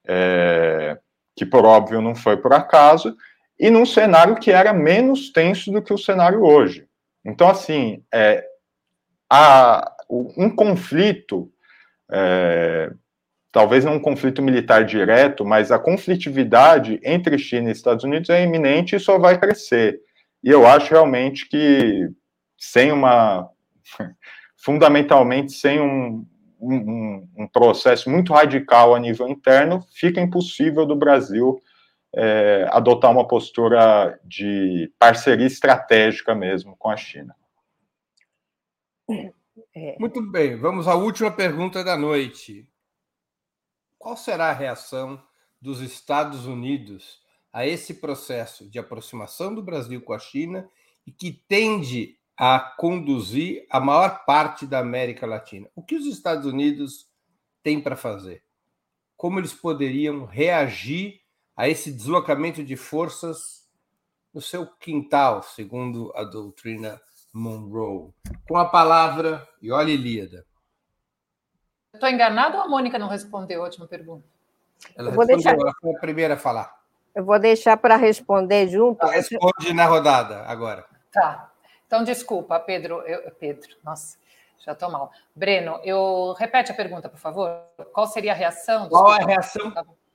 [0.07, 0.99] é,
[1.37, 3.17] que por óbvio não foi por acaso,
[3.59, 6.87] e num cenário que era menos tenso do que o cenário hoje.
[7.25, 8.45] Então, assim, é,
[9.31, 11.51] há um conflito
[12.11, 12.91] é,
[13.55, 18.43] talvez não um conflito militar direto, mas a conflitividade entre China e Estados Unidos é
[18.43, 20.01] iminente e só vai crescer.
[20.43, 22.11] E eu acho realmente que
[22.59, 23.49] sem uma.
[24.65, 26.27] Fundamentalmente, sem um,
[26.59, 31.63] um, um processo muito radical a nível interno, fica impossível do Brasil
[32.17, 37.37] é, adotar uma postura de parceria estratégica mesmo com a China.
[39.77, 39.99] É.
[40.01, 42.67] Muito bem, vamos à última pergunta da noite.
[43.99, 45.23] Qual será a reação
[45.61, 47.21] dos Estados Unidos
[47.53, 50.67] a esse processo de aproximação do Brasil com a China
[51.07, 55.69] e que tende a conduzir a maior parte da América Latina?
[55.75, 57.09] O que os Estados Unidos
[57.63, 58.43] têm para fazer?
[59.17, 61.21] Como eles poderiam reagir
[61.57, 63.69] a esse deslocamento de forças
[64.33, 67.01] no seu quintal, segundo a doutrina
[67.33, 68.13] Monroe?
[68.49, 70.45] Com a palavra, e olha, Ilíada.
[71.93, 74.27] Estou enganado ou a Mônica não respondeu a última pergunta?
[74.97, 75.55] Ela vou deixar...
[75.55, 76.75] ela foi a primeira a falar.
[77.15, 79.01] Eu vou deixar para responder junto.
[79.01, 80.85] Ela responde na rodada agora.
[81.13, 81.54] Tá.
[81.95, 83.03] Então, desculpa, Pedro.
[83.03, 84.19] Eu, Pedro, nossa,
[84.59, 85.13] já estou mal.
[85.33, 87.49] Breno, eu repete a pergunta, por favor.
[87.93, 88.89] Qual seria a reação?
[88.89, 89.73] Qual a reação?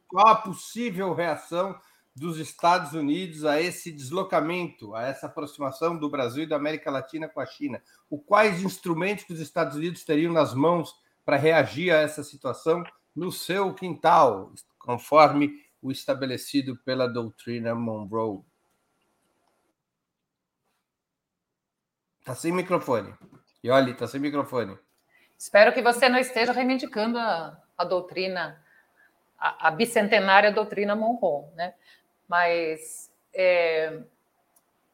[0.09, 1.79] Qual a possível reação
[2.13, 7.29] dos Estados Unidos a esse deslocamento, a essa aproximação do Brasil e da América Latina
[7.29, 7.81] com a China?
[8.09, 12.83] O quais instrumentos que os Estados Unidos teriam nas mãos para reagir a essa situação
[13.15, 18.41] no seu quintal, conforme o estabelecido pela doutrina Monroe.
[22.29, 23.11] Está sem microfone.
[23.63, 24.77] E olha, está sem microfone.
[25.35, 28.63] Espero que você não esteja reivindicando a, a doutrina,
[29.35, 31.73] a, a, bicentenária doutrina Monroe, né?
[32.27, 33.99] Mas, é...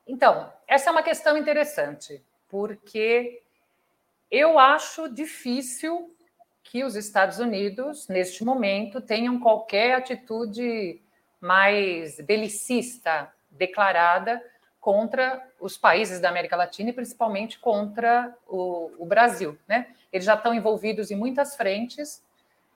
[0.07, 3.43] então, essa é uma questão interessante, porque
[4.31, 6.15] eu acho difícil
[6.63, 11.01] que os Estados Unidos, neste momento, tenham qualquer atitude
[11.41, 14.41] mais belicista declarada
[14.85, 19.57] contra os países da América Latina e principalmente contra o, o Brasil.
[19.67, 19.87] Né?
[20.13, 22.23] Eles já estão envolvidos em muitas frentes,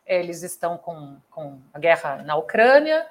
[0.08, 3.06] eles estão com, com a guerra na Ucrânia,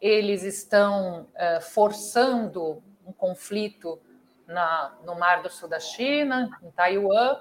[0.00, 4.02] eles estão uh, forçando um conflito
[4.44, 7.40] na, no Mar do Sul da China, em Taiwan,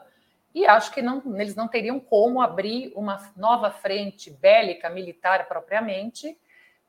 [0.54, 6.38] e acho que não, eles não teriam como abrir uma nova frente bélica militar propriamente,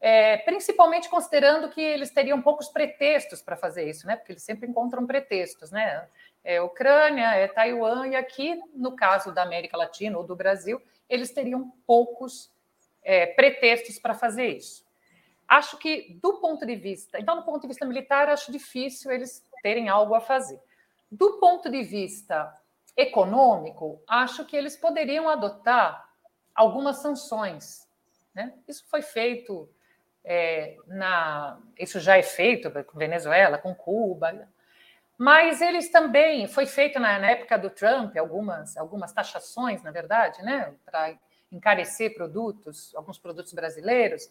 [0.03, 4.17] é, principalmente considerando que eles teriam poucos pretextos para fazer isso, né?
[4.17, 6.09] Porque eles sempre encontram pretextos, né?
[6.45, 11.31] é Ucrânia, é Taiwan, e aqui, no caso da América Latina ou do Brasil, eles
[11.31, 12.51] teriam poucos
[13.03, 14.85] é, pretextos para fazer isso.
[15.47, 17.21] Acho que, do ponto de vista.
[17.21, 20.61] Então, do ponto de vista militar, acho difícil eles terem algo a fazer.
[21.11, 22.53] Do ponto de vista
[22.97, 26.09] econômico, acho que eles poderiam adotar
[26.55, 27.87] algumas sanções.
[28.35, 28.53] Né?
[28.67, 29.69] Isso foi feito
[30.25, 31.59] é, na.
[31.79, 34.49] Isso já é feito com Venezuela, com Cuba.
[35.19, 40.43] Mas eles também foi feito na, na época do Trump algumas algumas taxações, na verdade,
[40.43, 41.15] né, para
[41.51, 44.31] encarecer produtos, alguns produtos brasileiros.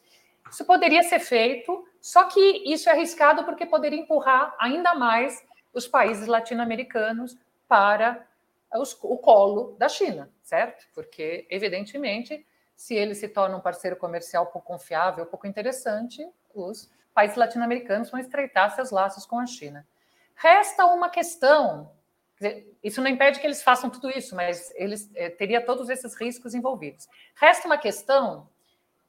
[0.50, 5.88] Isso poderia ser feito, só que isso é arriscado porque poderia empurrar ainda mais os
[5.88, 7.38] países latino-americanos
[7.68, 8.28] para
[8.76, 10.86] os, o colo da China, certo?
[10.94, 12.46] Porque, evidentemente,
[12.82, 18.20] se ele se torna um parceiro comercial pouco confiável, pouco interessante, os países latino-americanos vão
[18.20, 19.86] estreitar seus laços com a China.
[20.34, 21.92] Resta uma questão,
[22.84, 26.56] isso não impede que eles façam tudo isso, mas eles é, teria todos esses riscos
[26.56, 27.08] envolvidos.
[27.36, 28.50] Resta uma questão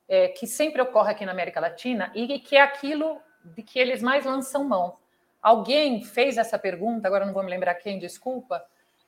[0.06, 4.02] é, que sempre ocorre aqui na América Latina e que é aquilo de que eles
[4.02, 4.98] mais lançam mão.
[5.40, 8.62] Alguém fez essa pergunta, agora não vou me lembrar quem, desculpa,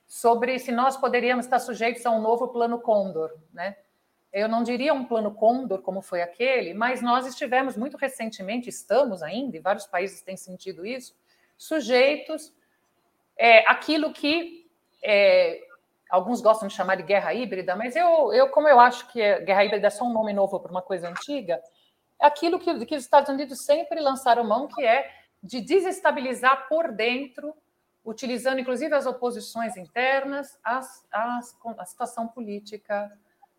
[0.06, 3.76] sobre se nós poderíamos estar sujeitos a um novo plano Condor, né?
[4.34, 9.22] Eu não diria um plano Condor como foi aquele, mas nós estivemos muito recentemente, estamos
[9.22, 11.14] ainda, e vários países têm sentido isso,
[11.56, 12.52] sujeitos
[13.36, 14.68] é, aquilo que
[15.04, 15.62] é,
[16.10, 19.40] alguns gostam de chamar de guerra híbrida, mas eu, eu como eu acho que é,
[19.40, 21.62] guerra híbrida é só um nome novo para uma coisa antiga,
[22.20, 26.90] é aquilo que, que os Estados Unidos sempre lançaram mão, que é de desestabilizar por
[26.90, 27.54] dentro,
[28.04, 33.16] utilizando inclusive as oposições internas, as, as, a situação política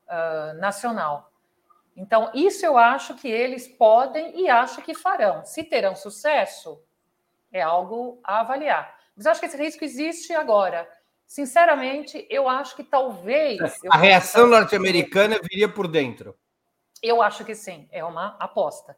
[0.07, 1.31] uh, nacional.
[1.95, 5.45] Então, isso eu acho que eles podem e acho que farão.
[5.45, 6.81] Se terão sucesso,
[7.51, 8.95] é algo a avaliar.
[9.15, 10.89] Mas acho que esse risco existe agora.
[11.25, 13.59] Sinceramente, eu acho que talvez.
[13.89, 16.37] A reação norte-americana viria por dentro.
[17.01, 18.97] Eu acho que sim, é uma aposta.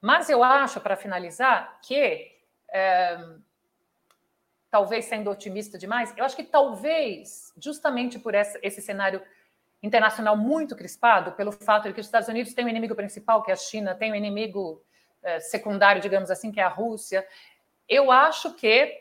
[0.00, 2.32] Mas eu acho, para finalizar, que,
[2.70, 3.18] é,
[4.70, 9.22] talvez sendo otimista demais, eu acho que talvez, justamente por essa, esse cenário
[9.82, 13.50] internacional muito crispado, pelo fato de que os Estados Unidos têm um inimigo principal, que
[13.50, 14.82] é a China, tem um inimigo
[15.22, 17.26] é, secundário, digamos assim, que é a Rússia,
[17.88, 18.92] eu acho que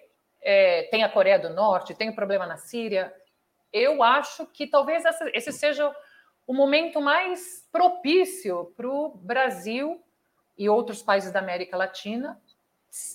[0.42, 3.14] é, tem a Coreia do Norte, tem o um problema na Síria.
[3.74, 5.94] Eu acho que talvez essa, esse seja
[6.46, 10.04] o momento mais propício para o Brasil
[10.58, 12.40] e outros países da América Latina,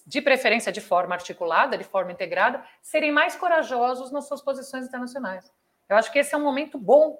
[0.07, 5.51] de preferência de forma articulada, de forma integrada, serem mais corajosos nas suas posições internacionais.
[5.89, 7.19] Eu acho que esse é um momento bom,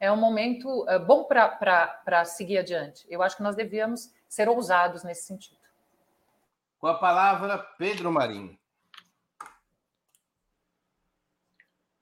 [0.00, 3.06] é um momento é, bom para seguir adiante.
[3.08, 5.60] Eu acho que nós devíamos ser ousados nesse sentido.
[6.78, 8.58] Com a palavra, Pedro Marinho.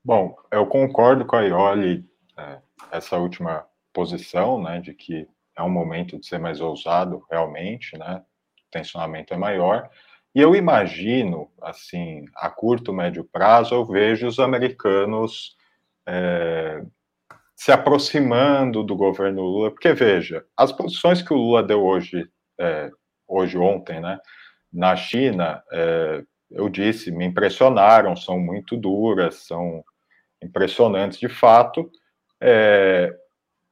[0.04, 2.60] Bom, eu concordo com a Ioli, é,
[2.92, 8.24] essa última posição, né, de que é um momento de ser mais ousado, realmente, né?
[8.60, 9.90] O tensionamento é maior.
[10.32, 15.56] E eu imagino, assim, a curto, médio prazo, eu vejo os americanos
[16.06, 16.80] é,
[17.58, 22.88] se aproximando do governo Lula, porque veja, as posições que o Lula deu hoje, é,
[23.26, 24.16] hoje ontem, né,
[24.72, 29.82] na China, é, eu disse, me impressionaram, são muito duras, são
[30.40, 31.90] impressionantes de fato.
[32.40, 33.12] É,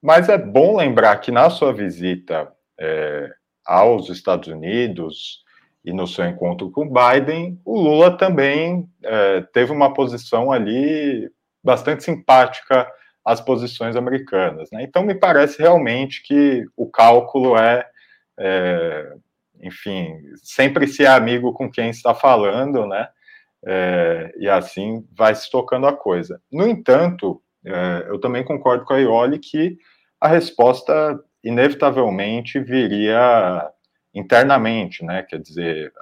[0.02, 3.30] mas é bom lembrar que na sua visita é,
[3.64, 5.44] aos Estados Unidos
[5.84, 11.30] e no seu encontro com Biden, o Lula também é, teve uma posição ali
[11.62, 12.90] bastante simpática
[13.26, 14.70] às posições americanas.
[14.70, 14.84] Né?
[14.84, 17.84] Então, me parece realmente que o cálculo é,
[18.38, 19.12] é,
[19.60, 23.08] enfim, sempre ser amigo com quem está falando, né?
[23.68, 26.40] É, e assim vai se tocando a coisa.
[26.52, 29.76] No entanto, é, eu também concordo com a Ioli que
[30.20, 33.68] a resposta inevitavelmente viria
[34.14, 35.24] internamente, né?
[35.24, 35.92] Quer dizer,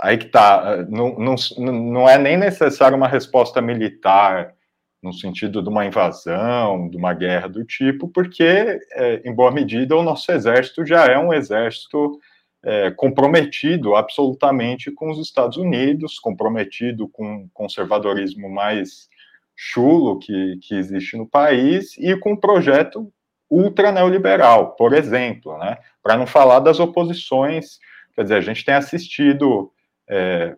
[0.00, 4.54] aí que tá, não, não, não é nem necessário uma resposta militar
[5.02, 9.96] no sentido de uma invasão, de uma guerra do tipo, porque, é, em boa medida,
[9.96, 12.20] o nosso exército já é um exército
[12.62, 19.08] é, comprometido absolutamente com os Estados Unidos, comprometido com o conservadorismo mais
[19.56, 23.12] chulo que, que existe no país e com um projeto
[23.50, 25.78] ultra neoliberal, por exemplo, né?
[26.02, 27.78] Para não falar das oposições,
[28.14, 29.72] quer dizer, a gente tem assistido
[30.08, 30.56] é,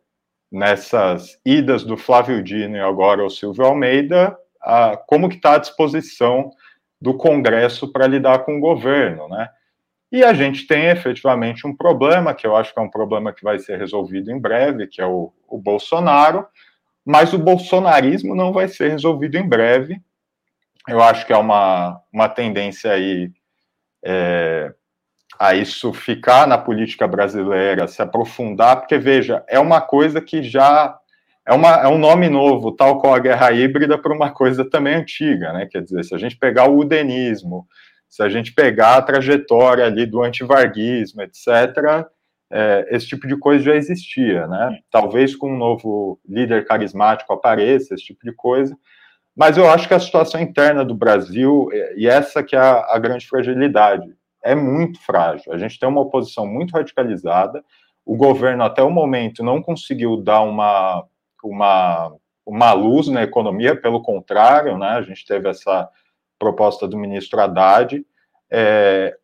[0.53, 5.59] nessas idas do Flávio Dino e agora o Silvio Almeida, a, como que está a
[5.59, 6.51] disposição
[7.01, 9.49] do Congresso para lidar com o governo, né?
[10.13, 13.43] E a gente tem efetivamente um problema, que eu acho que é um problema que
[13.43, 16.47] vai ser resolvido em breve, que é o, o Bolsonaro,
[17.03, 19.99] mas o bolsonarismo não vai ser resolvido em breve.
[20.87, 23.33] Eu acho que é uma, uma tendência aí
[24.05, 24.73] é,
[25.39, 30.97] a isso ficar na política brasileira, se aprofundar, porque veja, é uma coisa que já
[31.47, 34.95] é, uma, é um nome novo, tal qual a guerra híbrida, para uma coisa também
[34.95, 35.67] antiga, né?
[35.67, 37.67] Quer dizer, se a gente pegar o udenismo,
[38.09, 42.07] se a gente pegar a trajetória ali do antivarguismo, etc.,
[42.55, 44.79] é, esse tipo de coisa já existia, né?
[44.91, 48.77] Talvez com um novo líder carismático apareça, esse tipo de coisa,
[49.35, 52.99] mas eu acho que a situação interna do Brasil, e essa que é a, a
[52.99, 55.53] grande fragilidade, é muito frágil.
[55.53, 57.65] A gente tem uma oposição muito radicalizada,
[58.05, 61.05] o governo até o momento não conseguiu dar uma,
[61.43, 62.13] uma,
[62.45, 64.89] uma luz na economia, pelo contrário, né?
[64.89, 65.89] A gente teve essa
[66.39, 68.05] proposta do ministro Haddad.
[68.51, 69.17] É,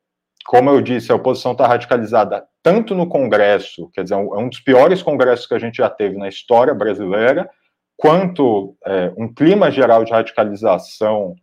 [0.47, 4.61] como eu disse, a oposição está radicalizada tanto no Congresso, quer dizer, é um dos
[4.61, 7.51] piores congressos que a gente já teve na história brasileira,
[7.97, 11.35] quanto é, um clima geral de radicalização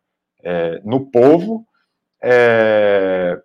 [0.43, 1.65] é, no povo,
[2.23, 3.39] é,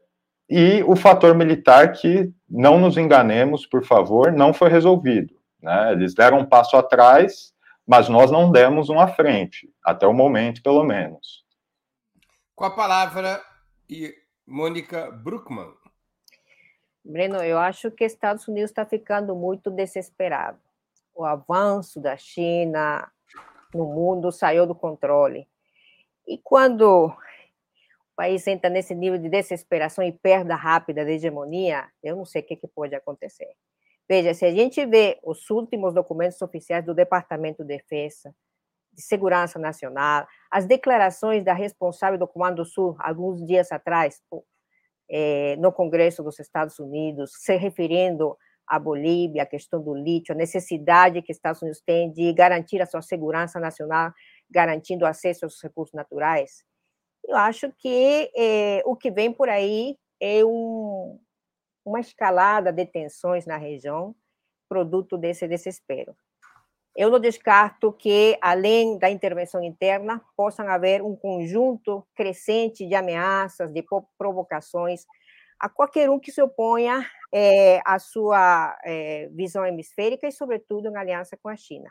[0.51, 5.32] e o fator militar que, não nos enganemos, por favor, não foi resolvido.
[5.62, 5.92] Né?
[5.92, 7.55] Eles deram um passo atrás,
[7.86, 11.44] mas nós não demos um à frente, até o momento, pelo menos.
[12.57, 13.40] Com a palavra,
[14.44, 15.72] Mônica Bruckmann.
[17.05, 20.59] Breno, eu acho que Estados Unidos está ficando muito desesperado.
[21.14, 23.09] O avanço da China
[23.72, 25.48] no mundo saiu do controle.
[26.26, 27.14] E quando
[28.20, 32.44] país entra nesse nível de desesperação e perda rápida da hegemonia, eu não sei o
[32.44, 33.48] que, que pode acontecer.
[34.06, 38.34] Veja, se a gente vê os últimos documentos oficiais do Departamento de Defesa,
[38.92, 44.20] de Segurança Nacional, as declarações da responsável do Comando Sul, alguns dias atrás,
[45.08, 50.36] é, no Congresso dos Estados Unidos, se referindo à Bolívia, a questão do lítio, a
[50.36, 54.12] necessidade que os Estados Unidos têm de garantir a sua segurança nacional,
[54.50, 56.68] garantindo acesso aos recursos naturais.
[57.30, 61.16] Eu acho que é, o que vem por aí é um,
[61.84, 64.16] uma escalada de tensões na região,
[64.68, 66.16] produto desse desespero.
[66.96, 73.72] Eu não descarto que, além da intervenção interna, possam haver um conjunto crescente de ameaças,
[73.72, 73.84] de
[74.18, 75.06] provocações
[75.60, 80.96] a qualquer um que se oponha é, à sua é, visão hemisférica e, sobretudo, em
[80.96, 81.88] aliança com a China.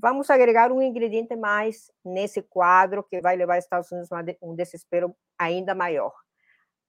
[0.00, 4.54] Vamos agregar um ingrediente mais nesse quadro que vai levar os Estados Unidos a um
[4.54, 6.14] desespero ainda maior: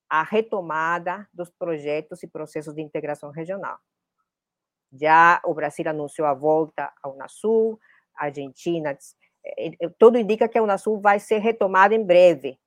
[0.07, 3.79] a retomada dos projetos e processos de integração regional.
[4.93, 7.79] Já o Brasil anunciou a volta ao Unasul,
[8.15, 8.95] a Argentina,
[9.43, 12.59] eh, eh, tudo indica que a Unasul vai ser retomada em breve,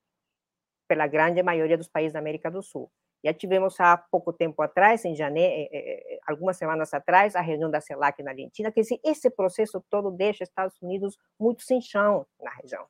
[0.89, 2.91] pela grande maioria dos países da América do Sul.
[3.25, 7.81] Já tivemos há pouco tempo atrás, em janeiro, eh, algumas semanas atrás, a reunião da
[7.81, 12.85] CELAC na Argentina, que esse processo todo deixa Estados Unidos muito sem chão na região.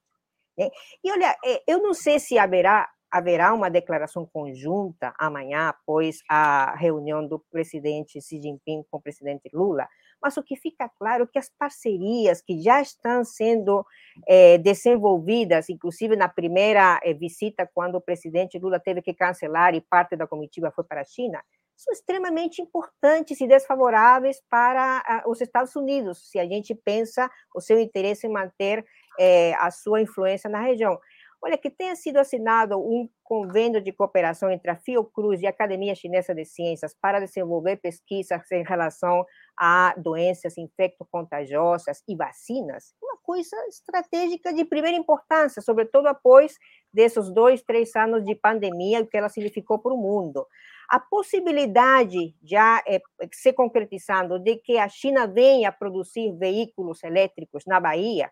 [0.56, 0.70] Né?
[1.04, 7.26] E olha, eu não sei se haverá haverá uma declaração conjunta amanhã, após a reunião
[7.26, 9.86] do presidente Xi Jinping com o presidente Lula,
[10.22, 13.84] mas o que fica claro é que as parcerias que já estão sendo
[14.26, 19.80] é, desenvolvidas, inclusive na primeira é, visita, quando o presidente Lula teve que cancelar e
[19.80, 21.42] parte da comitiva foi para a China,
[21.76, 27.80] são extremamente importantes e desfavoráveis para os Estados Unidos, se a gente pensa o seu
[27.80, 28.84] interesse em manter
[29.18, 30.98] é, a sua influência na região.
[31.44, 35.92] Olha, que tenha sido assinado um convênio de cooperação entre a Fiocruz e a Academia
[35.92, 39.26] Chinesa de Ciências para desenvolver pesquisas em relação
[39.58, 46.54] a doenças infecto-contagiosas e vacinas, uma coisa estratégica de primeira importância, sobretudo após
[46.92, 50.46] desses dois, três anos de pandemia, o que ela significou para o mundo.
[50.88, 53.00] A possibilidade já é,
[53.32, 58.30] se concretizando de que a China venha a produzir veículos elétricos na Bahia,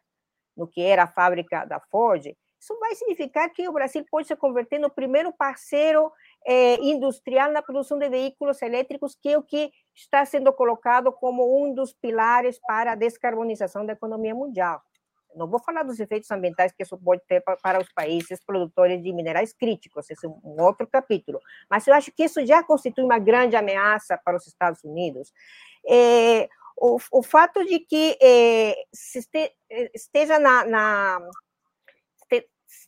[0.56, 2.24] no que era a fábrica da Ford,
[2.60, 6.12] isso vai significar que o Brasil pode se converter no primeiro parceiro
[6.46, 11.64] eh, industrial na produção de veículos elétricos, que é o que está sendo colocado como
[11.64, 14.82] um dos pilares para a descarbonização da economia mundial.
[15.34, 19.10] Não vou falar dos efeitos ambientais que isso pode ter para os países produtores de
[19.10, 21.40] minerais críticos, esse é um outro capítulo.
[21.70, 25.32] Mas eu acho que isso já constitui uma grande ameaça para os Estados Unidos.
[25.88, 26.46] É,
[26.76, 29.54] o, o, fato de que é, este,
[29.94, 31.20] esteja na, na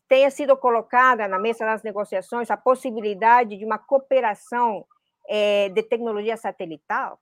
[0.08, 4.86] tenha sido colocada na mesa das negociações a possibilidade de uma cooperação
[5.28, 7.18] é, de tecnologia satelital,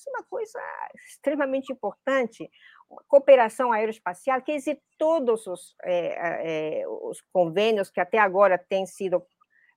[0.00, 0.58] isso é uma coisa
[0.94, 2.50] extremamente importante.
[2.88, 8.86] Uma cooperação aeroespacial, quer dizer, todos os, é, é, os convênios que até agora têm
[8.86, 9.22] sido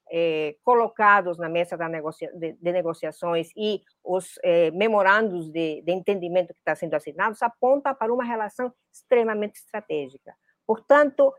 [0.09, 6.53] é, colocados na mesa negocia de, de, negociações e os é, memorandos de, de, entendimento
[6.53, 10.33] que está sendo assinados aponta para uma relação extremamente estratégica.
[10.65, 11.33] Portanto,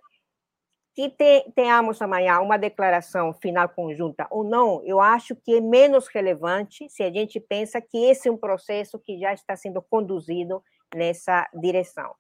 [0.95, 6.07] que te, tenhamos amanhã uma declaração final conjunta ou não, eu acho que é menos
[6.09, 10.63] relevante se a gente pensa que esse é um processo que já está sendo conduzido
[10.95, 12.15] nessa direção.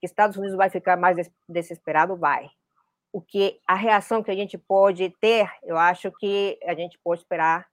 [0.00, 2.16] Que Estados Unidos vai ficar mais desesperado?
[2.16, 2.50] Vai
[3.16, 7.22] o que a reação que a gente pode ter, eu acho que a gente pode
[7.22, 7.66] esperar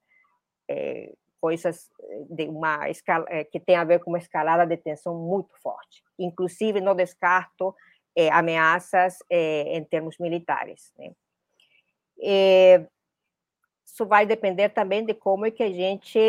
[0.69, 1.11] é,
[1.41, 1.89] coisas
[2.29, 6.01] de uma escala, é, que tem a ver com uma escalada de tensão muito forte.
[6.17, 7.75] Inclusive, não descarto
[8.15, 10.93] é, ameaças em termos militares.
[10.97, 11.11] Né?
[13.85, 16.19] isso vai depender também de como é que a gente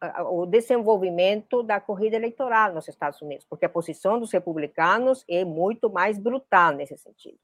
[0.00, 5.44] a, o desenvolvimento da corrida eleitoral nos Estados Unidos, porque a posição dos republicanos é
[5.44, 7.38] muito mais brutal nesse sentido.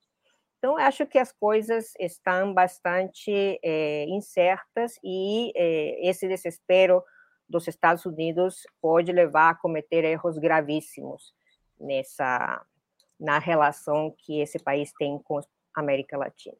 [0.58, 7.02] Então, acho que as coisas estão bastante é, incertas e é, esse desespero
[7.48, 11.32] dos Estados Unidos pode levar a cometer erros gravíssimos
[11.78, 12.60] nessa
[13.18, 15.42] na relação que esse país tem com a
[15.74, 16.56] América Latina.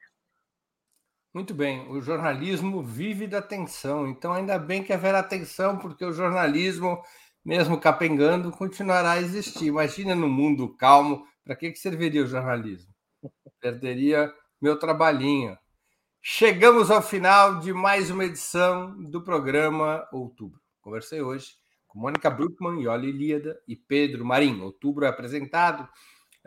[1.33, 6.13] Muito bem, o jornalismo vive da tensão, então ainda bem que haverá tensão, porque o
[6.13, 7.01] jornalismo,
[7.45, 9.67] mesmo capengando, continuará a existir.
[9.67, 12.93] Imagina no mundo calmo, para que, que serviria o jornalismo?
[13.61, 15.57] Perderia meu trabalhinho.
[16.21, 20.61] Chegamos ao final de mais uma edição do programa Outubro.
[20.81, 21.53] Conversei hoje
[21.87, 24.61] com Mônica Bruckmann, Yoli Líada e Pedro Marim.
[24.61, 25.89] Outubro é apresentado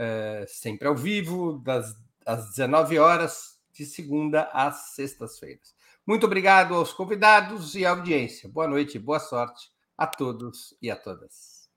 [0.02, 1.96] é, sempre ao vivo, das,
[2.26, 5.76] às 19 horas, de segunda às sextas-feiras.
[6.06, 8.50] Muito obrigado aos convidados e à audiência.
[8.50, 11.70] Boa noite, boa sorte a todos e a todas.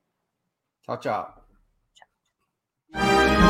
[0.83, 1.45] Tchau, tchau.
[1.95, 3.44] tchau.